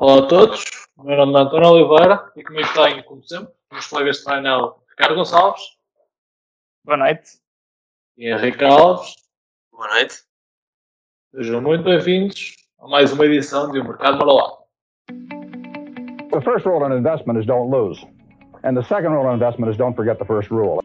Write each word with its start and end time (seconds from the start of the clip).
Olá 0.00 0.20
a 0.20 0.28
todos, 0.28 0.64
o 0.96 1.02
meu 1.02 1.16
nome 1.16 1.34
é 1.34 1.42
António 1.42 1.70
Oliveira 1.70 2.30
e 2.36 2.44
comigo 2.44 2.68
tenho, 2.72 3.02
como 3.02 3.20
sempre, 3.24 3.52
meus 3.72 3.88
colegas 3.88 4.18
de 4.18 4.24
painel 4.26 4.80
Ricardo 4.90 5.16
Gonçalves. 5.16 5.60
Boa 6.84 6.98
noite. 6.98 7.40
E 8.16 8.30
Henrique 8.30 8.64
Alves. 8.64 9.16
Boa 9.72 9.88
noite. 9.88 10.22
Sejam 11.34 11.60
muito 11.60 11.82
bem-vindos 11.82 12.54
a 12.78 12.86
mais 12.86 13.12
uma 13.12 13.26
edição 13.26 13.72
de 13.72 13.80
O 13.80 13.84
Mercado 13.84 14.18
Marolado. 14.18 14.58
The 16.30 16.42
first 16.44 16.64
rule 16.64 16.86
in 16.86 16.96
investment 16.96 17.40
is 17.40 17.46
don't 17.46 17.68
lose. 17.68 18.00
And 18.62 18.76
the 18.76 18.84
second 18.84 19.12
rule 19.12 19.28
in 19.28 19.34
investment 19.34 19.72
is 19.72 19.76
don't 19.76 19.96
forget 19.96 20.20
the 20.20 20.26
first 20.26 20.48
rule. 20.52 20.80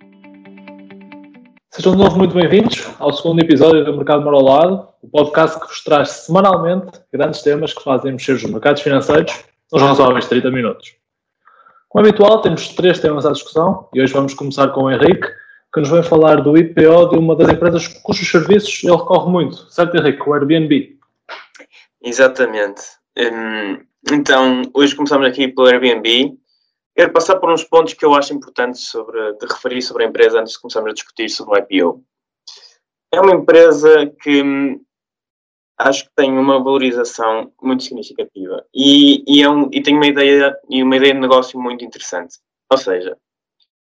Sejam 1.76 1.94
de 1.94 2.04
novo 2.04 2.20
muito 2.20 2.36
bem-vindos 2.36 2.88
ao 3.00 3.12
segundo 3.12 3.42
episódio 3.42 3.84
do 3.84 3.96
Mercado 3.98 4.24
Marolado, 4.24 4.90
o 5.02 5.08
podcast 5.08 5.60
que 5.60 5.66
vos 5.66 5.84
traz 5.84 6.10
semanalmente 6.12 6.86
grandes 7.12 7.42
temas 7.42 7.74
que 7.74 7.84
fazem 7.84 8.12
mexer 8.12 8.34
os 8.34 8.44
mercados 8.44 8.84
financeiros 8.84 9.44
nos 9.72 9.82
razoáveis 9.82 10.28
30 10.28 10.52
minutos. 10.52 10.96
Como 11.90 12.06
habitual, 12.06 12.44
temos 12.44 12.68
três 12.68 13.00
temas 13.00 13.26
à 13.26 13.32
discussão 13.32 13.90
e 13.92 14.00
hoje 14.00 14.14
vamos 14.14 14.36
começar 14.36 14.68
com 14.68 14.84
o 14.84 14.92
Henrique, 14.92 15.28
que 15.74 15.80
nos 15.80 15.90
vai 15.90 16.04
falar 16.04 16.42
do 16.42 16.56
IPO 16.56 17.10
de 17.10 17.18
uma 17.18 17.36
das 17.36 17.50
empresas 17.50 17.88
cujos 17.88 18.30
serviços 18.30 18.84
ele 18.84 18.96
recorre 18.96 19.32
muito, 19.32 19.56
certo 19.72 19.98
Henrique? 19.98 20.30
O 20.30 20.34
Airbnb. 20.36 20.96
Exatamente. 22.04 22.84
Hum, 23.18 23.80
então, 24.12 24.62
hoje 24.76 24.96
começamos 24.96 25.28
aqui 25.28 25.48
pelo 25.48 25.66
Airbnb 25.66 26.38
Quero 26.96 27.12
passar 27.12 27.38
por 27.40 27.52
uns 27.52 27.64
pontos 27.64 27.94
que 27.94 28.06
eu 28.06 28.14
acho 28.14 28.34
importantes 28.34 28.88
sobre, 28.88 29.34
de 29.34 29.46
referir 29.48 29.82
sobre 29.82 30.04
a 30.04 30.08
empresa 30.08 30.40
antes 30.40 30.54
de 30.54 30.60
começarmos 30.60 30.92
a 30.92 30.94
discutir 30.94 31.28
sobre 31.28 31.60
o 31.60 31.64
IPO. 31.64 32.04
É 33.12 33.20
uma 33.20 33.34
empresa 33.34 34.08
que 34.22 34.44
hum, 34.44 34.84
acho 35.78 36.06
que 36.06 36.12
tem 36.16 36.32
uma 36.32 36.64
valorização 36.64 37.52
muito 37.62 37.84
significativa 37.84 38.64
e, 38.74 39.24
e, 39.28 39.42
é 39.42 39.50
um, 39.50 39.70
e 39.72 39.82
tem 39.82 39.96
uma 39.96 40.06
ideia 40.06 40.56
e 40.70 40.84
uma 40.84 40.96
ideia 40.96 41.14
de 41.14 41.20
negócio 41.20 41.60
muito 41.60 41.84
interessante. 41.84 42.38
Ou 42.72 42.78
seja, 42.78 43.18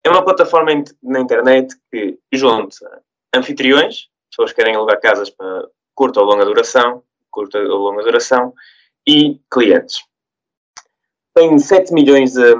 é 0.04 0.10
uma 0.10 0.24
plataforma 0.24 0.70
na 1.02 1.20
internet 1.20 1.74
que 1.90 2.18
junta 2.32 3.02
anfitriões, 3.34 4.08
pessoas 4.30 4.50
que 4.50 4.56
querem 4.56 4.74
alugar 4.74 5.00
casas 5.00 5.30
para 5.30 5.68
curta 5.94 6.20
ou 6.20 6.26
longa 6.26 6.44
duração, 6.44 7.02
curta 7.30 7.58
ou 7.58 7.78
longa 7.78 8.02
duração, 8.02 8.52
e 9.06 9.40
clientes 9.50 10.04
tem 11.34 11.58
7 11.58 11.92
milhões 11.92 12.32
de, 12.32 12.54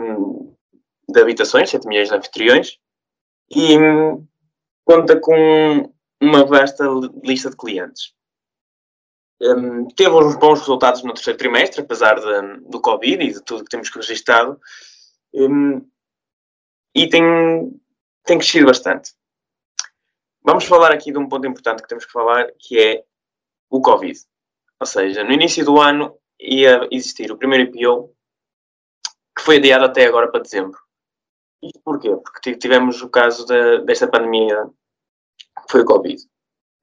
de 1.13 1.21
habitações, 1.21 1.71
7 1.71 1.87
milhões 1.87 2.09
de 2.09 2.15
anfitriões, 2.15 2.79
e 3.51 3.79
hum, 3.79 4.27
conta 4.85 5.19
com 5.21 5.93
uma 6.21 6.45
vasta 6.45 6.85
lista 7.23 7.51
de 7.51 7.57
clientes. 7.57 8.15
Um, 9.43 9.89
teve 9.89 10.11
uns 10.11 10.37
bons 10.37 10.61
resultados 10.61 11.03
no 11.03 11.15
terceiro 11.15 11.39
trimestre, 11.39 11.81
apesar 11.81 12.21
de, 12.21 12.61
do 12.69 12.81
Covid 12.81 13.25
e 13.25 13.33
de 13.33 13.43
tudo 13.43 13.65
que 13.65 13.71
temos 13.71 13.89
registado, 13.89 14.61
um, 15.33 15.87
e 16.95 17.09
tem, 17.09 17.23
tem 18.25 18.39
crescido 18.39 18.67
bastante. 18.67 19.13
Vamos 20.43 20.65
falar 20.65 20.93
aqui 20.93 21.13
de 21.13 21.19
um 21.19 21.29
ponto 21.29 21.47
importante 21.47 21.83
que 21.83 21.89
temos 21.89 22.05
que 22.05 22.13
falar, 22.13 22.51
que 22.59 22.79
é 22.79 23.05
o 23.71 23.81
Covid. 23.81 24.19
Ou 24.79 24.87
seja, 24.87 25.25
no 25.25 25.33
início 25.33 25.65
do 25.65 25.81
ano 25.81 26.19
ia 26.39 26.87
existir 26.91 27.31
o 27.31 27.37
primeiro 27.37 27.71
IPO 27.71 28.15
que 29.37 29.45
foi 29.45 29.57
adiado 29.57 29.85
até 29.85 30.07
agora 30.07 30.31
para 30.31 30.41
dezembro. 30.41 30.79
Isto 31.63 31.81
porquê? 31.85 32.17
Porque 32.17 32.57
tivemos 32.57 33.03
o 33.03 33.09
caso 33.09 33.45
de, 33.47 33.81
desta 33.85 34.09
pandemia, 34.09 34.65
que 35.67 35.73
foi 35.73 35.83
o 35.83 35.85
Covid. 35.85 36.23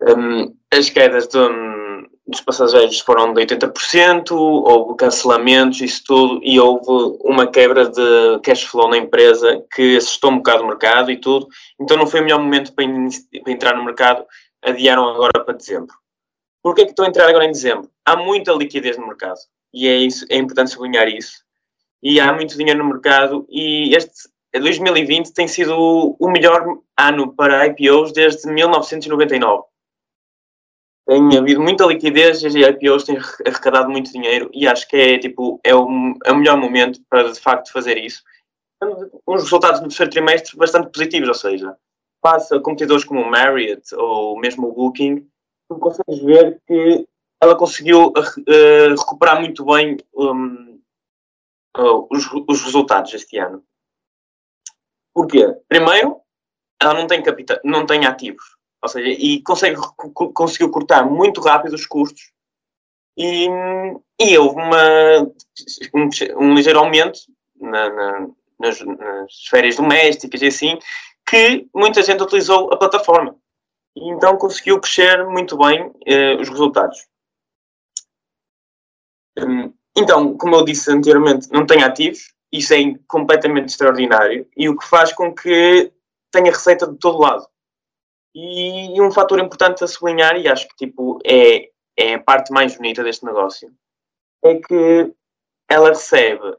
Um, 0.02 0.56
as 0.72 0.89
quedas 0.89 1.28
de, 1.28 1.38
um, 1.38 2.06
dos 2.28 2.42
passageiros 2.42 3.00
foram 3.00 3.34
de 3.34 3.42
80%, 3.42 4.31
houve 4.31 4.95
cancelamentos, 4.97 5.81
isso 5.81 6.03
tudo, 6.06 6.39
e 6.44 6.59
houve 6.59 7.17
uma 7.23 7.47
quebra 7.47 7.89
de 7.89 8.39
cash 8.44 8.64
flow 8.64 8.89
na 8.89 8.97
empresa 8.97 9.66
que 9.73 9.97
assustou 9.97 10.31
um 10.31 10.38
bocado 10.38 10.64
o 10.64 10.67
mercado 10.67 11.09
e 11.09 11.17
tudo. 11.17 11.47
Então 11.80 11.97
não 11.97 12.06
foi 12.06 12.19
o 12.19 12.23
melhor 12.23 12.39
momento 12.39 12.73
para, 12.73 12.86
para 13.44 13.53
entrar 13.53 13.75
no 13.75 13.84
mercado, 13.84 14.25
adiaram 14.62 15.07
agora 15.07 15.44
para 15.44 15.56
dezembro. 15.56 15.96
Porquê 16.62 16.84
que 16.84 16.91
estou 16.91 17.06
a 17.06 17.07
entrar 17.07 17.28
agora 17.28 17.46
em 17.46 17.52
dezembro? 17.52 17.90
Há 18.06 18.16
muita 18.16 18.52
liquidez 18.52 18.97
no 18.97 19.07
mercado 19.07 19.40
e 19.73 19.88
é, 19.88 19.96
isso, 19.97 20.25
é 20.29 20.38
importante 20.38 20.72
sublinhar 20.72 21.07
isso 21.07 21.46
e 22.03 22.19
há 22.19 22.31
muito 22.34 22.57
dinheiro 22.57 22.84
no 22.84 22.90
mercado 22.90 23.46
e 23.50 23.96
este 23.96 24.12
2020 24.53 25.34
tem 25.34 25.47
sido 25.47 26.16
o 26.19 26.30
melhor 26.30 26.80
ano 26.97 27.34
para 27.34 27.68
IPOs 27.68 28.12
desde 28.12 28.52
1999. 28.52 29.63
Tem 31.08 31.38
havido 31.38 31.62
muita 31.62 31.85
liquidez 31.85 32.41
e 32.44 32.47
as 32.47 32.56
IPOs 32.56 33.03
têm 33.06 33.18
arrecadado 33.46 33.90
muito 33.90 34.12
dinheiro 34.12 34.50
e 34.53 34.68
acho 34.68 34.88
que 34.88 34.97
é, 34.97 35.18
tipo, 35.19 35.59
é, 35.63 35.74
o, 35.74 35.88
é 36.25 36.31
o 36.31 36.38
melhor 36.38 36.58
momento 36.58 37.00
para 37.09 37.31
de 37.31 37.40
facto 37.40 37.72
fazer 37.72 37.97
isso. 37.97 38.24
Uns 39.28 39.44
resultados 39.44 39.80
no 39.80 39.88
terceiro 39.88 40.12
trimestre 40.12 40.58
bastante 40.58 40.91
positivos, 40.91 41.29
ou 41.29 41.34
seja, 41.34 41.75
passa 42.22 42.59
competidores 42.59 43.06
como 43.06 43.22
o 43.22 43.29
Marriott 43.29 43.84
ou 43.96 44.38
mesmo 44.40 44.68
o 44.68 44.74
Booking, 44.74 45.28
tu 45.69 45.78
consegues 45.78 46.19
ver 46.24 46.62
que 46.68 47.08
ela 47.41 47.56
conseguiu 47.56 48.08
uh, 48.08 48.90
recuperar 48.97 49.40
muito 49.40 49.64
bem 49.66 49.97
um, 50.14 50.79
uh, 51.78 52.08
os, 52.12 52.25
os 52.47 52.62
resultados 52.64 53.14
este 53.14 53.38
ano. 53.38 53.64
Porquê? 55.17 55.51
Primeiro, 55.67 56.22
ela 56.79 56.94
não 56.94 57.07
tem 57.07 57.23
capital, 57.23 57.57
não 57.63 57.88
tem 57.88 58.05
ativos. 58.05 58.55
Ou 58.83 58.88
seja, 58.88 59.09
e 59.09 59.41
consegue, 59.41 59.75
conseguiu 60.13 60.69
cortar 60.69 61.09
muito 61.09 61.41
rápido 61.41 61.73
os 61.73 61.88
custos 61.88 62.31
e, 63.17 63.47
e 64.22 64.38
houve 64.38 64.61
uma, 64.61 65.23
um, 65.95 66.09
um 66.38 66.53
ligeiro 66.53 66.78
aumento 66.78 67.19
na, 67.59 67.89
na, 67.89 68.28
nas, 68.59 68.79
nas 68.79 69.33
férias 69.50 69.78
domésticas 69.78 70.39
e 70.44 70.45
assim, 70.45 70.78
que 71.28 71.67
muita 71.73 72.03
gente 72.03 72.22
utilizou 72.22 72.72
a 72.72 72.78
plataforma. 72.78 73.35
E 73.95 74.11
então 74.11 74.38
conseguiu 74.38 74.79
crescer 74.79 75.25
muito 75.25 75.57
bem 75.57 75.91
eh, 76.05 76.35
os 76.35 76.47
resultados. 76.47 77.07
Um, 79.35 79.73
então, 79.97 80.38
como 80.38 80.57
eu 80.57 80.63
disse 80.63 80.91
anteriormente, 80.91 81.51
não 81.51 81.66
tem 81.66 81.81
ativos, 81.81 82.37
isso 82.52 82.74
é 82.74 82.78
completamente 83.08 83.69
extraordinário 83.69 84.47
e 84.56 84.69
o 84.69 84.78
que 84.78 84.88
faz 84.88 85.13
com 85.13 85.34
que 85.34 85.91
tenha 86.31 86.52
receita 86.52 86.88
de 86.88 86.97
todo 86.97 87.19
lado. 87.19 87.47
E 88.34 89.02
um 89.02 89.12
fator 89.12 89.40
importante 89.40 89.84
a 89.84 89.88
sublinhar, 89.88 90.38
e 90.38 90.47
acho 90.47 90.68
que 90.68 90.75
tipo, 90.75 91.19
é, 91.25 91.69
é 91.97 92.13
a 92.13 92.19
parte 92.19 92.52
mais 92.52 92.75
bonita 92.75 93.03
deste 93.03 93.25
negócio, 93.25 93.74
é 94.44 94.56
que 94.56 95.13
ela 95.69 95.90
recebe 95.90 96.56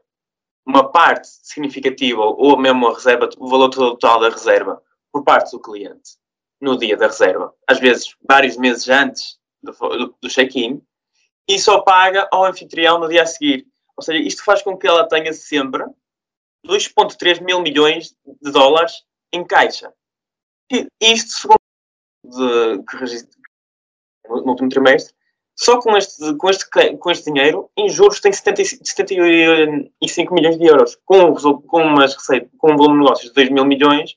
uma 0.65 0.91
parte 0.91 1.27
significativa 1.27 2.21
ou 2.21 2.57
mesmo 2.57 2.87
a 2.87 2.93
reserva, 2.93 3.29
o 3.37 3.47
valor 3.47 3.69
total 3.69 4.19
da 4.19 4.29
reserva 4.29 4.81
por 5.11 5.23
parte 5.23 5.51
do 5.51 5.59
cliente 5.59 6.17
no 6.61 6.77
dia 6.77 6.97
da 6.97 7.07
reserva, 7.07 7.53
às 7.67 7.79
vezes 7.79 8.15
vários 8.27 8.57
meses 8.57 8.87
antes 8.89 9.39
do, 9.63 9.71
do, 9.71 10.15
do 10.21 10.29
check-in, 10.29 10.81
e 11.47 11.57
só 11.57 11.81
paga 11.81 12.27
ao 12.31 12.45
anfitrião 12.45 12.99
no 12.99 13.07
dia 13.07 13.23
a 13.23 13.25
seguir. 13.25 13.65
Ou 13.99 14.01
seja, 14.01 14.23
isto 14.25 14.45
faz 14.45 14.61
com 14.61 14.77
que 14.77 14.87
ela 14.87 15.05
tenha 15.09 15.33
sempre 15.33 15.83
2,3 16.65 17.43
mil 17.43 17.61
milhões 17.61 18.15
de 18.41 18.49
dólares 18.49 19.03
em 19.33 19.45
caixa. 19.45 19.93
E 20.71 20.87
isto, 21.01 21.31
segundo 21.31 21.59
de, 22.23 22.83
que 22.83 23.29
no 24.29 24.51
último 24.51 24.69
trimestre, 24.69 25.13
só 25.53 25.81
com 25.81 25.97
este, 25.97 26.33
com, 26.37 26.49
este, 26.49 26.97
com 26.97 27.11
este 27.11 27.29
dinheiro, 27.29 27.69
em 27.75 27.89
juros, 27.89 28.21
tem 28.21 28.31
70, 28.31 28.63
75 28.63 30.33
milhões 30.33 30.57
de 30.57 30.65
euros. 30.65 30.97
Com, 31.03 31.35
com, 31.63 31.81
umas 31.81 32.15
receitas, 32.15 32.49
com 32.57 32.71
um 32.71 32.77
volume 32.77 32.99
de 32.99 33.03
negócios 33.03 33.27
de 33.27 33.35
2 33.35 33.49
mil 33.49 33.65
milhões, 33.65 34.15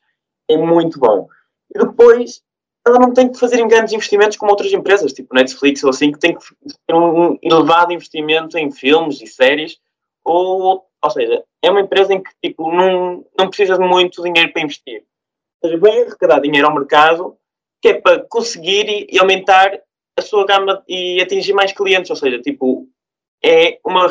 é 0.48 0.56
muito 0.56 1.00
bom. 1.00 1.26
E 1.74 1.78
depois, 1.80 2.40
ela 2.86 2.98
não 2.98 3.12
tem 3.12 3.30
que 3.30 3.38
fazer 3.38 3.64
grandes 3.66 3.92
investimentos 3.92 4.36
como 4.36 4.50
outras 4.50 4.72
empresas, 4.72 5.12
tipo 5.12 5.34
Netflix 5.34 5.84
ou 5.84 5.90
assim, 5.90 6.10
que 6.10 6.18
tem 6.18 6.36
que 6.36 6.44
ter 6.86 6.94
um 6.94 7.38
elevado 7.42 7.92
investimento 7.92 8.58
em 8.58 8.70
filmes 8.70 9.20
e 9.20 9.26
séries, 9.26 9.78
ou, 10.24 10.84
ou 11.02 11.10
seja, 11.10 11.44
é 11.62 11.70
uma 11.70 11.80
empresa 11.80 12.12
em 12.12 12.22
que 12.22 12.30
tipo, 12.42 12.70
não, 12.72 13.24
não 13.38 13.48
precisa 13.48 13.78
de 13.78 13.84
muito 13.84 14.22
dinheiro 14.22 14.52
para 14.52 14.62
investir. 14.62 15.04
Ou 15.62 15.70
seja, 15.70 15.80
vem 15.80 16.02
arrecadar 16.02 16.40
dinheiro 16.40 16.66
ao 16.66 16.74
mercado 16.74 17.36
que 17.80 17.88
é 17.88 18.00
para 18.00 18.22
conseguir 18.28 18.88
e, 18.88 19.08
e 19.10 19.18
aumentar 19.18 19.72
a 20.16 20.22
sua 20.22 20.46
gama 20.46 20.82
e 20.86 21.20
atingir 21.20 21.52
mais 21.52 21.72
clientes, 21.72 22.10
ou 22.10 22.16
seja, 22.16 22.40
tipo, 22.40 22.88
é 23.44 23.78
uma 23.84 24.08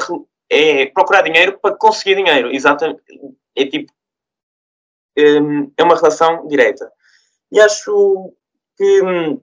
é 0.50 0.88
procurar 0.88 1.22
dinheiro 1.22 1.57
para 1.60 1.75
conseguir 1.75 2.16
dinheiro, 2.16 2.51
exatamente, 2.51 3.01
é 3.56 3.66
tipo, 3.66 3.92
hum, 5.18 5.72
é 5.78 5.84
uma 5.84 5.96
relação 5.96 6.46
direta. 6.48 6.92
E 7.50 7.60
acho 7.60 8.34
que 8.78 9.02
hum, 9.02 9.42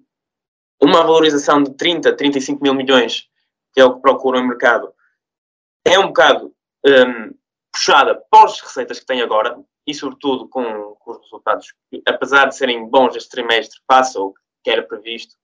uma 0.81 1.03
valorização 1.03 1.63
de 1.63 1.75
30, 1.75 2.17
35 2.17 2.63
mil 2.63 2.75
milhões, 2.75 3.29
que 3.73 3.81
é 3.81 3.85
o 3.85 3.97
que 3.97 4.03
procuram 4.03 4.41
no 4.41 4.49
mercado, 4.49 4.93
é 5.85 5.99
um 5.99 6.09
bocado 6.09 6.55
um, 6.87 7.35
puxada 7.73 8.15
pós 8.31 8.61
receitas 8.61 9.01
que 9.01 9.07
tem 9.07 9.21
agora 9.23 9.59
e, 9.87 9.95
sobretudo, 9.95 10.49
com, 10.49 10.95
com, 10.97 11.11
os 11.13 11.19
resultados 11.23 11.75
que, 11.91 12.03
apesar 12.07 12.47
de 12.47 12.57
serem 12.57 12.89
bons 12.89 13.17
este 13.17 13.31
trimestre, 13.31 13.81
passa 13.87 14.21
o 14.21 14.35
que 14.63 14.71
era 14.71 14.83
previsto, 14.83 15.35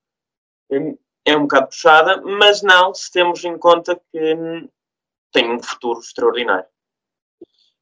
hum, 0.70 0.96
é 1.24 1.36
um 1.36 1.42
bocado 1.42 1.68
puxada, 1.68 2.20
mas 2.20 2.62
não 2.62 2.94
se 2.94 3.10
temos 3.10 3.44
em 3.44 3.56
conta 3.58 4.00
que 4.12 4.34
hum, 4.34 4.68
tem 5.32 5.50
um 5.50 5.62
futuro 5.62 5.98
extraordinário. 5.98 6.66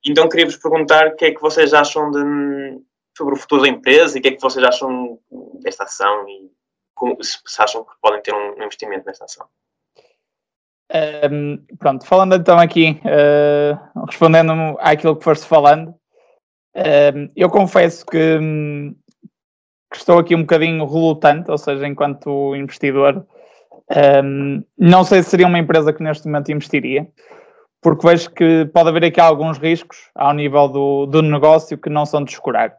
Então 0.04 0.28
queria-vos 0.28 0.56
perguntar 0.56 1.08
o 1.08 1.16
que 1.16 1.26
é 1.26 1.34
que 1.34 1.40
vocês 1.40 1.72
acham 1.72 2.10
de, 2.10 2.82
sobre 3.16 3.34
o 3.34 3.38
futuro 3.38 3.62
da 3.62 3.68
empresa 3.68 4.16
e 4.16 4.20
o 4.20 4.22
que 4.22 4.28
é 4.28 4.32
que 4.32 4.40
vocês 4.40 4.64
acham 4.64 5.18
desta 5.60 5.84
ação 5.84 6.28
e 6.28 6.50
como, 6.94 7.16
se 7.22 7.38
acham 7.58 7.84
que 7.84 7.92
podem 8.00 8.22
ter 8.22 8.34
um 8.34 8.62
investimento 8.62 9.06
nesta 9.06 9.24
ação. 9.24 9.46
Um, 11.30 11.56
pronto, 11.78 12.06
falando 12.06 12.34
então 12.34 12.58
aqui, 12.58 13.00
uh, 13.04 14.04
respondendo 14.06 14.52
àquilo 14.78 15.16
que 15.16 15.24
foste 15.24 15.46
falando, 15.46 15.94
um, 16.76 17.30
eu 17.34 17.48
confesso 17.48 18.04
que, 18.04 18.38
um, 18.38 18.94
que, 19.90 19.96
estou 19.96 20.18
aqui 20.18 20.34
um 20.34 20.42
bocadinho 20.42 20.84
relutante, 20.84 21.50
ou 21.50 21.56
seja, 21.56 21.86
enquanto 21.86 22.54
investidor, 22.54 23.26
não 24.78 25.04
sei 25.04 25.22
se 25.22 25.30
seria 25.30 25.46
uma 25.46 25.58
empresa 25.58 25.92
que 25.92 26.02
neste 26.02 26.26
momento 26.26 26.52
investiria, 26.52 27.06
porque 27.80 28.06
vejo 28.06 28.30
que 28.30 28.66
pode 28.72 28.88
haver 28.88 29.04
aqui 29.04 29.20
alguns 29.20 29.58
riscos 29.58 29.98
ao 30.14 30.32
nível 30.32 30.68
do, 30.68 31.06
do 31.06 31.20
negócio 31.20 31.76
que 31.76 31.90
não 31.90 32.06
são 32.06 32.22
de 32.22 32.32
escurar. 32.32 32.76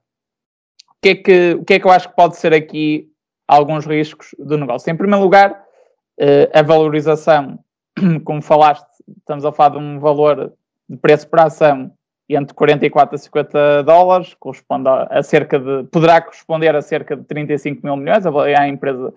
Que, 1.03 1.09
é 1.09 1.15
que, 1.15 1.53
o 1.59 1.65
que 1.65 1.73
é 1.73 1.79
que 1.79 1.85
eu 1.85 1.91
acho 1.91 2.07
que 2.07 2.15
pode 2.15 2.37
ser 2.37 2.53
aqui 2.53 3.11
alguns 3.45 3.85
riscos 3.85 4.33
do 4.39 4.57
negócio? 4.57 4.89
Em 4.89 4.95
primeiro 4.95 5.21
lugar, 5.21 5.51
uh, 5.51 6.57
a 6.57 6.61
valorização 6.61 7.59
como 8.23 8.41
falaste, 8.41 8.87
estamos 9.17 9.43
a 9.43 9.51
falar 9.51 9.71
de 9.71 9.77
um 9.79 9.99
valor 9.99 10.53
de 10.87 10.97
preço 10.97 11.27
por 11.27 11.41
ação 11.41 11.91
entre 12.29 12.53
44 12.53 13.15
a 13.15 13.17
50 13.17 13.83
dólares, 13.83 14.33
corresponde 14.39 14.87
a, 14.87 15.21
cerca 15.21 15.59
de, 15.59 15.83
poderá 15.91 16.21
corresponder 16.21 16.75
a 16.75 16.81
cerca 16.81 17.15
de 17.15 17.23
35 17.25 17.85
mil 17.85 17.97
milhões, 17.97 18.25
avaliar 18.25 18.61
a 18.61 18.67
empresa 18.67 19.13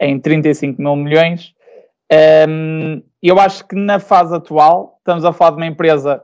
em 0.00 0.18
35 0.18 0.80
mil 0.80 0.96
milhões. 0.96 1.54
Um, 2.48 3.02
eu 3.20 3.38
acho 3.40 3.66
que 3.66 3.74
na 3.74 3.98
fase 3.98 4.34
atual 4.34 4.96
estamos 4.98 5.24
a 5.24 5.32
falar 5.32 5.50
de 5.50 5.56
uma 5.56 5.66
empresa 5.66 6.22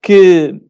que 0.00 0.60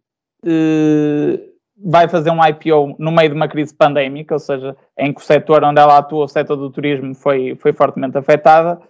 uh, 0.43 1.56
vai 1.77 2.09
fazer 2.09 2.31
um 2.31 2.45
IPO 2.45 2.97
no 2.99 3.13
meio 3.13 3.31
de 3.31 3.35
uma 3.35 3.49
crise 3.49 3.75
pandémica, 3.75 4.35
ou 4.35 4.39
seja, 4.39 4.77
em 4.99 5.13
que 5.13 5.21
o 5.21 5.25
setor 5.25 5.63
onde 5.65 5.81
ela 5.81 5.99
atua, 5.99 6.25
o 6.25 6.29
setor 6.29 6.57
do 6.57 6.71
turismo, 6.71 7.15
foi, 7.15 7.55
foi 7.57 7.73
fortemente 7.73 8.17
afetado 8.17 8.81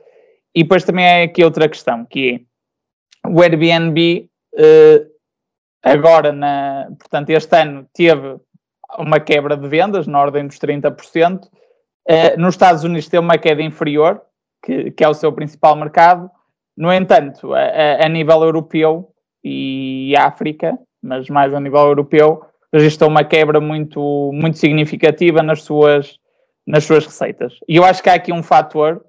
e 0.56 0.62
depois 0.62 0.84
também 0.84 1.04
é 1.04 1.22
aqui 1.24 1.44
outra 1.44 1.68
questão, 1.68 2.06
que 2.06 2.46
é 3.24 3.28
o 3.28 3.42
Airbnb 3.42 4.30
uh, 4.54 5.06
agora, 5.82 6.32
na, 6.32 6.86
portanto, 6.98 7.28
este 7.28 7.54
ano 7.60 7.86
teve 7.92 8.38
uma 8.98 9.20
quebra 9.20 9.54
de 9.54 9.68
vendas 9.68 10.06
na 10.06 10.18
ordem 10.18 10.46
dos 10.46 10.58
30%. 10.58 11.44
Uh, 11.44 11.48
eh, 12.08 12.36
nos 12.38 12.54
Estados 12.54 12.84
Unidos 12.84 13.06
teve 13.08 13.22
uma 13.22 13.36
queda 13.36 13.60
inferior, 13.60 14.22
que, 14.64 14.92
que 14.92 15.04
é 15.04 15.08
o 15.08 15.12
seu 15.12 15.30
principal 15.30 15.76
mercado. 15.76 16.30
No 16.74 16.90
entanto, 16.90 17.52
a, 17.52 18.06
a, 18.06 18.08
nível 18.08 18.42
europeu 18.42 19.12
e 19.44 20.14
África, 20.16 20.78
mas 21.02 21.28
mais 21.28 21.52
a 21.52 21.60
nível 21.60 21.80
europeu, 21.80 22.45
registrou 22.72 23.10
uma 23.10 23.24
quebra 23.24 23.60
muito, 23.60 24.30
muito 24.32 24.58
significativa 24.58 25.42
nas 25.42 25.62
suas, 25.62 26.18
nas 26.66 26.84
suas 26.84 27.06
receitas. 27.06 27.58
E 27.68 27.76
eu 27.76 27.84
acho 27.84 28.02
que 28.02 28.08
há 28.08 28.14
aqui 28.14 28.32
um 28.32 28.42
fator 28.42 29.04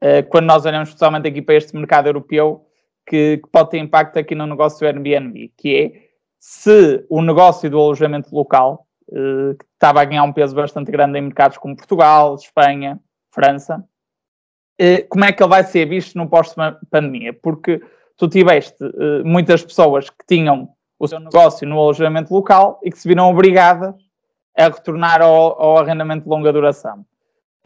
eh, 0.00 0.22
quando 0.22 0.46
nós 0.46 0.64
olhamos 0.64 0.88
especialmente 0.88 1.28
aqui 1.28 1.42
para 1.42 1.56
este 1.56 1.74
mercado 1.74 2.08
europeu, 2.08 2.64
que, 3.06 3.38
que, 3.38 3.48
pode 3.50 3.70
ter 3.70 3.78
impacto 3.78 4.18
aqui 4.18 4.34
no 4.34 4.46
negócio 4.46 4.78
do 4.80 4.86
Airbnb, 4.86 5.52
que 5.56 5.76
é 5.76 5.92
se 6.38 7.04
o 7.08 7.22
negócio 7.22 7.68
do 7.68 7.78
alojamento 7.78 8.34
local, 8.34 8.86
uh, 9.08 9.56
que 9.56 9.64
estava 9.74 10.02
a 10.02 10.04
ganhar 10.04 10.22
um 10.22 10.32
peso 10.32 10.54
bastante 10.54 10.92
grande 10.92 11.18
em 11.18 11.22
mercados 11.22 11.58
como 11.58 11.76
Portugal, 11.76 12.34
Espanha, 12.36 13.00
França, 13.32 13.84
uh, 14.80 15.08
como 15.08 15.24
é 15.24 15.32
que 15.32 15.42
ele 15.42 15.50
vai 15.50 15.64
ser 15.64 15.86
visto 15.86 16.16
no 16.16 16.28
pós-pandemia? 16.28 17.32
Porque 17.32 17.80
tu 18.16 18.28
tiveste 18.28 18.76
muitas 19.24 19.64
pessoas 19.64 20.10
que 20.10 20.24
tinham 20.26 20.68
o 20.98 21.06
seu 21.06 21.20
negócio 21.20 21.66
no 21.66 21.78
alojamento 21.78 22.32
local 22.34 22.80
e 22.82 22.90
que 22.90 22.98
se 22.98 23.06
viram 23.06 23.30
obrigadas 23.30 23.94
a 24.56 24.64
retornar 24.64 25.22
ao, 25.22 25.60
ao 25.60 25.78
arrendamento 25.78 26.24
de 26.24 26.28
longa 26.28 26.52
duração. 26.52 27.04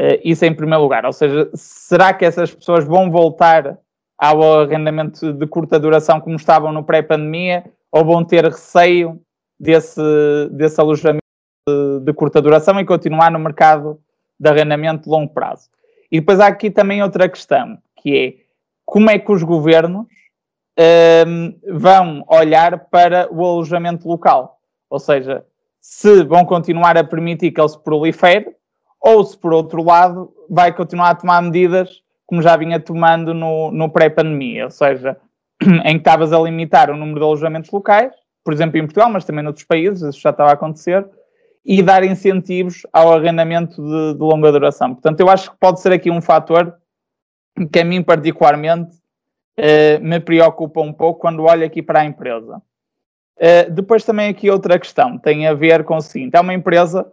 Uh, 0.00 0.20
isso 0.22 0.44
em 0.44 0.54
primeiro 0.54 0.82
lugar. 0.82 1.06
Ou 1.06 1.12
seja, 1.12 1.50
será 1.54 2.12
que 2.12 2.24
essas 2.24 2.54
pessoas 2.54 2.84
vão 2.84 3.10
voltar 3.10 3.78
ao 4.18 4.60
arrendamento 4.60 5.32
de 5.32 5.46
curta 5.46 5.80
duração 5.80 6.20
como 6.20 6.36
estavam 6.36 6.72
no 6.72 6.84
pré-pandemia 6.84 7.64
ou 7.90 8.04
vão 8.04 8.24
ter 8.24 8.44
receio 8.44 9.20
desse, 9.58 10.00
desse 10.50 10.80
alojamento 10.80 11.22
de, 11.68 12.00
de, 12.04 12.12
curta 12.12 12.40
duração 12.40 12.78
e 12.78 12.84
continuar 12.84 13.30
no 13.30 13.38
mercado 13.38 13.98
de 14.38 14.48
arrendamento 14.48 15.04
de 15.04 15.10
longo 15.10 15.32
prazo? 15.32 15.68
E 16.10 16.20
depois 16.20 16.40
há 16.40 16.46
aqui 16.46 16.70
também 16.70 17.02
outra 17.02 17.28
questão, 17.28 17.78
que 17.96 18.16
é 18.16 18.42
como 18.84 19.10
é 19.10 19.18
que 19.18 19.32
os 19.32 19.42
governos 19.42 20.06
ehm, 20.76 21.54
vão 21.72 22.24
olhar 22.28 22.86
para 22.90 23.28
o 23.32 23.44
alojamento 23.44 24.08
local? 24.08 24.58
Ou 24.88 24.98
seja, 24.98 25.44
se 25.80 26.22
vão 26.24 26.44
continuar 26.44 26.96
a 26.96 27.04
permitir 27.04 27.50
que 27.50 27.60
ele 27.60 27.68
se 27.68 27.82
prolifere 27.82 28.54
ou 29.00 29.24
se 29.24 29.36
por 29.36 29.52
outro 29.52 29.82
lado 29.82 30.32
vai 30.48 30.72
continuar 30.72 31.10
a 31.10 31.14
tomar 31.14 31.42
medidas 31.42 32.02
como 32.32 32.40
já 32.40 32.56
vinha 32.56 32.80
tomando 32.80 33.34
no, 33.34 33.70
no 33.70 33.90
pré-pandemia, 33.90 34.64
ou 34.64 34.70
seja, 34.70 35.18
em 35.84 35.92
que 35.92 35.98
estavas 35.98 36.32
a 36.32 36.38
limitar 36.38 36.90
o 36.90 36.96
número 36.96 37.18
de 37.18 37.24
alojamentos 37.26 37.70
locais, 37.70 38.10
por 38.42 38.54
exemplo 38.54 38.78
em 38.78 38.84
Portugal, 38.86 39.10
mas 39.10 39.26
também 39.26 39.44
noutros 39.44 39.66
países, 39.66 40.02
isso 40.02 40.18
já 40.18 40.30
estava 40.30 40.48
a 40.48 40.54
acontecer, 40.54 41.06
e 41.62 41.82
dar 41.82 42.02
incentivos 42.02 42.86
ao 42.90 43.12
arrendamento 43.12 43.82
de, 43.82 44.14
de 44.14 44.18
longa 44.18 44.50
duração. 44.50 44.94
Portanto, 44.94 45.20
eu 45.20 45.28
acho 45.28 45.50
que 45.50 45.58
pode 45.58 45.82
ser 45.82 45.92
aqui 45.92 46.10
um 46.10 46.22
fator 46.22 46.74
que 47.70 47.80
a 47.80 47.84
mim 47.84 48.02
particularmente 48.02 48.96
eh, 49.56 49.98
me 49.98 50.20
preocupa 50.20 50.80
um 50.80 50.92
pouco 50.92 51.20
quando 51.20 51.44
olho 51.44 51.64
aqui 51.64 51.82
para 51.82 52.00
a 52.00 52.04
empresa. 52.04 52.62
Eh, 53.38 53.68
depois 53.70 54.04
também 54.04 54.28
aqui 54.28 54.50
outra 54.50 54.78
questão, 54.78 55.18
tem 55.18 55.46
a 55.46 55.54
ver 55.54 55.84
com 55.84 55.96
o 55.96 56.00
seguinte, 56.00 56.36
é 56.36 56.40
uma 56.40 56.54
empresa 56.54 57.10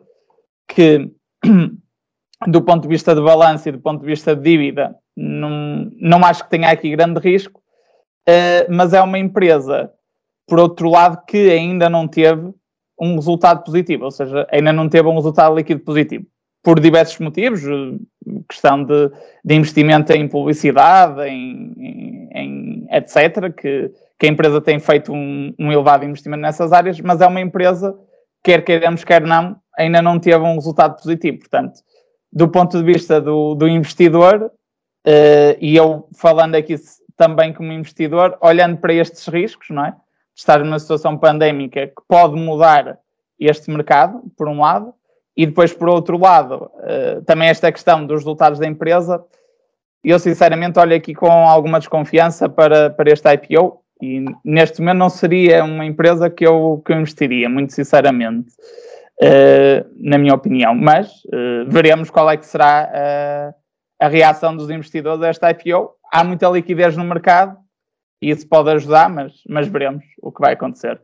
que 0.68 1.12
do 2.48 2.62
ponto 2.62 2.84
de 2.84 2.88
vista 2.88 3.14
de 3.14 3.22
balanço 3.22 3.68
e 3.68 3.72
do 3.72 3.80
ponto 3.80 4.02
de 4.02 4.06
vista 4.06 4.36
de 4.36 4.42
dívida, 4.42 4.96
não, 5.16 5.92
não 6.00 6.24
acho 6.24 6.44
que 6.44 6.50
tenha 6.50 6.70
aqui 6.70 6.96
grande 6.96 7.20
risco, 7.20 7.60
uh, 8.28 8.72
mas 8.72 8.94
é 8.94 9.02
uma 9.02 9.20
empresa, 9.20 9.92
por 10.48 10.60
outro 10.60 10.90
lado, 10.90 11.26
que 11.26 11.50
ainda 11.50 11.90
não 11.90 12.08
teve 12.08 12.54
um 13.00 13.16
resultado 13.16 13.64
positivo, 13.64 14.06
ou 14.06 14.12
seja, 14.12 14.48
ainda 14.52 14.72
não 14.72 14.88
teve 14.88 15.08
um 15.08 15.16
resultado 15.16 15.56
líquido 15.56 15.82
positivo, 15.82 16.26
por 16.62 16.80
diversos 16.80 17.18
motivos, 17.20 17.62
questão 18.48 18.84
de, 18.84 19.12
de 19.44 19.56
investimento 19.56 20.12
em 20.12 20.28
publicidade, 20.28 21.22
em, 21.28 21.74
em 21.78 22.09
etc., 22.90 23.54
que, 23.56 23.92
que, 24.18 24.26
a 24.26 24.30
empresa 24.30 24.60
tem 24.60 24.80
feito 24.80 25.14
um, 25.14 25.54
um 25.60 25.72
elevado 25.72 26.06
investimento 26.06 26.42
nessas 26.42 26.74
áreas, 26.74 27.00
mas 27.00 27.22
é 27.22 27.28
uma 27.28 27.42
empresa, 27.42 27.96
quer 28.44 28.64
queiramos, 28.64 29.04
quer 29.04 29.22
não, 29.22 29.56
ainda 29.78 30.02
não 30.02 30.20
teve 30.20 30.44
um 30.44 30.56
resultado 30.56 30.96
positivo. 30.96 31.40
Portanto, 31.40 31.80
do 32.32 32.48
ponto 32.48 32.78
de 32.78 32.84
vista 32.84 33.20
do, 33.20 33.56
do 33.56 33.68
investidor, 33.68 34.52
uh, 35.08 35.58
e 35.60 35.76
eu 35.76 36.08
falando 36.16 36.56
aqui 36.56 36.76
também 37.16 37.54
como 37.54 37.72
investidor, 37.72 38.38
olhando 38.42 38.78
para 38.78 38.94
estes 38.94 39.28
riscos, 39.28 39.70
não 39.70 39.86
é? 39.86 39.96
Estar 40.36 40.64
numa 40.64 40.80
situação 40.80 41.18
pandémica 41.18 41.88
que 41.88 42.02
pode 42.08 42.36
mudar 42.36 42.98
este 43.40 43.70
mercado, 43.70 44.22
por 44.38 44.48
um 44.48 44.62
lado, 44.62 44.94
e 45.36 45.46
depois, 45.46 45.74
por 45.74 45.90
outro 45.90 46.18
lado, 46.18 46.70
uh, 46.76 47.22
também 47.26 47.50
esta 47.50 47.72
questão 47.72 48.06
dos 48.06 48.20
resultados 48.20 48.60
da 48.60 48.68
empresa, 48.68 49.24
eu 50.04 50.20
sinceramente 50.20 50.80
olho 50.80 50.96
aqui 50.96 51.14
com 51.14 51.30
alguma 51.30 51.80
desconfiança 51.80 52.48
para, 52.48 52.90
para 52.90 53.12
este 53.12 53.32
IPO 53.34 53.82
e 54.02 54.24
neste 54.46 54.80
momento 54.80 54.98
não 54.98 55.10
seria 55.10 55.64
uma 55.64 55.86
empresa 55.86 56.30
que 56.30 56.46
eu, 56.46 56.82
que 56.86 56.94
eu 56.94 57.00
investiria, 57.00 57.50
muito 57.50 57.74
sinceramente. 57.74 58.50
Uh, 59.22 59.84
na 59.98 60.18
minha 60.18 60.34
opinião. 60.34 60.74
Mas 60.74 61.10
uh, 61.26 61.68
veremos 61.68 62.10
qual 62.10 62.30
é 62.30 62.38
que 62.38 62.46
será 62.46 62.90
uh, 62.90 63.54
a 64.00 64.08
reação 64.08 64.56
dos 64.56 64.70
investidores 64.70 65.22
a 65.22 65.28
esta 65.28 65.52
IPO. 65.52 65.92
Há 66.10 66.24
muita 66.24 66.48
liquidez 66.48 66.96
no 66.96 67.04
mercado 67.04 67.58
e 68.22 68.30
isso 68.30 68.48
pode 68.48 68.70
ajudar, 68.72 69.10
mas, 69.10 69.34
mas 69.50 69.68
veremos 69.68 70.06
o 70.22 70.32
que 70.32 70.40
vai 70.40 70.54
acontecer. 70.54 71.02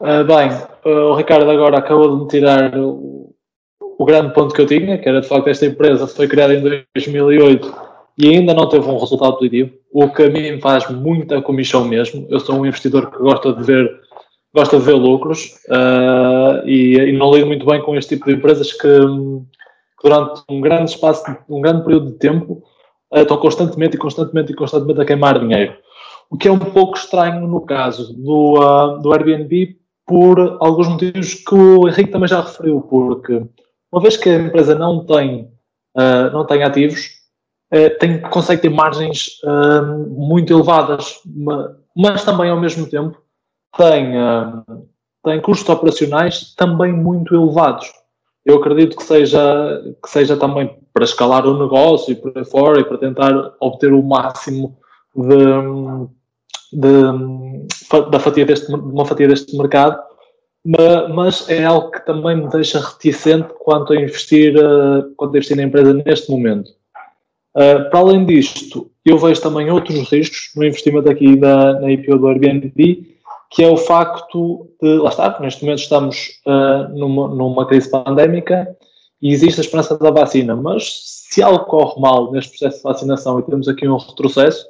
bem, 0.00 0.50
o 0.84 1.14
Ricardo 1.14 1.50
agora 1.50 1.78
acabou 1.78 2.16
de 2.16 2.22
me 2.22 2.28
tirar 2.28 2.78
o, 2.78 3.21
o, 4.02 4.04
grande 4.04 4.34
ponto 4.34 4.54
que 4.54 4.60
eu 4.60 4.66
tinha, 4.66 4.98
que 4.98 5.08
era 5.08 5.20
de 5.20 5.28
facto 5.28 5.48
esta 5.48 5.66
empresa 5.66 6.06
foi 6.06 6.26
criada 6.26 6.54
em 6.54 6.60
2008 6.94 7.74
e 8.18 8.28
ainda 8.28 8.52
não 8.52 8.68
teve 8.68 8.86
um 8.86 8.98
resultado 8.98 9.36
positivo, 9.36 9.70
o 9.92 10.08
que 10.08 10.24
a 10.24 10.30
mim 10.30 10.60
faz 10.60 10.88
muita 10.90 11.40
comissão 11.40 11.84
mesmo. 11.84 12.26
Eu 12.28 12.40
sou 12.40 12.56
um 12.56 12.66
investidor 12.66 13.10
que 13.10 13.18
gosta 13.18 13.52
de 13.52 13.62
ver 13.62 14.02
gosta 14.54 14.78
de 14.78 14.84
ver 14.84 14.94
lucros 14.94 15.58
uh, 15.68 16.66
e, 16.66 16.96
e, 16.98 17.12
não 17.12 17.34
lido 17.34 17.46
muito 17.46 17.64
bem 17.64 17.80
com 17.80 17.96
este 17.96 18.16
tipo 18.16 18.26
de 18.26 18.34
empresas 18.34 18.70
que, 18.72 18.78
que 18.78 20.08
durante 20.08 20.42
um 20.48 20.60
grande 20.60 20.90
espaço, 20.90 21.24
um 21.48 21.60
grande 21.60 21.84
período 21.84 22.12
de 22.12 22.18
tempo, 22.18 22.62
uh, 23.14 23.20
estão 23.20 23.38
constantemente 23.38 23.96
e 23.96 23.98
constantemente 23.98 24.52
e 24.52 24.54
constantemente 24.54 25.00
a 25.00 25.04
queimar 25.06 25.38
dinheiro. 25.38 25.74
O 26.30 26.36
que 26.36 26.48
é 26.48 26.52
um 26.52 26.58
pouco 26.58 26.98
estranho 26.98 27.46
no 27.46 27.62
caso 27.62 28.12
do, 28.14 28.58
uh, 28.60 29.00
do 29.00 29.12
Airbnb 29.12 29.76
por 30.06 30.58
alguns 30.60 30.88
motivos 30.88 31.34
que 31.34 31.54
o 31.54 31.88
Henrique 31.88 32.10
também 32.10 32.28
já 32.28 32.40
referiu, 32.40 32.82
porque 32.82 33.42
uma 33.92 34.02
vez 34.02 34.16
que 34.16 34.28
a 34.28 34.38
empresa 34.38 34.74
não 34.74 35.04
tem, 35.04 35.50
não 36.32 36.46
tem 36.46 36.62
ativos, 36.62 37.10
tem, 38.00 38.20
consegue 38.22 38.62
ter 38.62 38.70
margens 38.70 39.38
muito 40.08 40.52
elevadas, 40.52 41.20
mas, 41.94 42.24
também 42.24 42.50
ao 42.50 42.60
mesmo 42.60 42.88
tempo 42.88 43.20
tem, 43.76 44.14
tem 45.22 45.40
custos 45.40 45.68
operacionais 45.68 46.54
também 46.54 46.92
muito 46.92 47.34
elevados. 47.34 47.92
Eu 48.44 48.56
acredito 48.56 48.96
que 48.96 49.04
seja, 49.04 49.94
que 50.02 50.10
seja 50.10 50.36
também 50.36 50.76
para 50.92 51.04
escalar 51.04 51.46
o 51.46 51.58
negócio 51.58 52.12
e 52.12 52.16
por 52.16 52.36
aí 52.36 52.44
fora 52.44 52.80
e 52.80 52.84
para 52.84 52.98
tentar 52.98 53.54
obter 53.60 53.92
o 53.92 54.02
máximo 54.02 54.76
de, 55.14 55.36
de, 56.72 58.10
da 58.10 58.18
fatia 58.18 58.44
deste, 58.44 58.66
de 58.66 58.74
uma 58.74 59.04
fatia 59.04 59.28
deste 59.28 59.56
mercado, 59.56 60.02
mas 60.64 61.48
é 61.48 61.64
algo 61.64 61.90
que 61.90 62.04
também 62.06 62.36
me 62.36 62.48
deixa 62.48 62.78
reticente 62.78 63.48
quanto 63.60 63.92
a 63.92 63.96
investir, 63.96 64.56
eh, 64.56 65.04
quanto 65.16 65.34
a 65.34 65.38
investir 65.38 65.56
na 65.56 65.64
empresa 65.64 65.92
neste 65.92 66.30
momento. 66.30 66.70
Uh, 67.54 67.90
para 67.90 67.98
além 67.98 68.24
disto, 68.24 68.90
eu 69.04 69.18
vejo 69.18 69.42
também 69.42 69.70
outros 69.70 70.08
riscos 70.10 70.52
no 70.56 70.64
investimento 70.64 71.10
aqui 71.10 71.36
da, 71.36 71.80
na 71.80 71.90
IPO 71.90 72.16
do 72.16 72.28
Airbnb, 72.28 73.06
que 73.50 73.62
é 73.62 73.68
o 73.68 73.76
facto 73.76 74.70
de, 74.80 74.96
lá 74.96 75.10
está, 75.10 75.38
neste 75.38 75.62
momento 75.62 75.80
estamos 75.80 76.40
uh, 76.46 76.88
numa, 76.96 77.28
numa 77.28 77.66
crise 77.66 77.90
pandémica 77.90 78.74
e 79.20 79.30
existe 79.32 79.60
a 79.60 79.64
esperança 79.64 79.98
da 79.98 80.10
vacina, 80.10 80.56
mas 80.56 81.02
se 81.04 81.42
algo 81.42 81.66
corre 81.66 82.00
mal 82.00 82.32
neste 82.32 82.50
processo 82.52 82.78
de 82.78 82.82
vacinação 82.84 83.38
e 83.38 83.42
temos 83.42 83.68
aqui 83.68 83.86
um 83.86 83.98
retrocesso, 83.98 84.66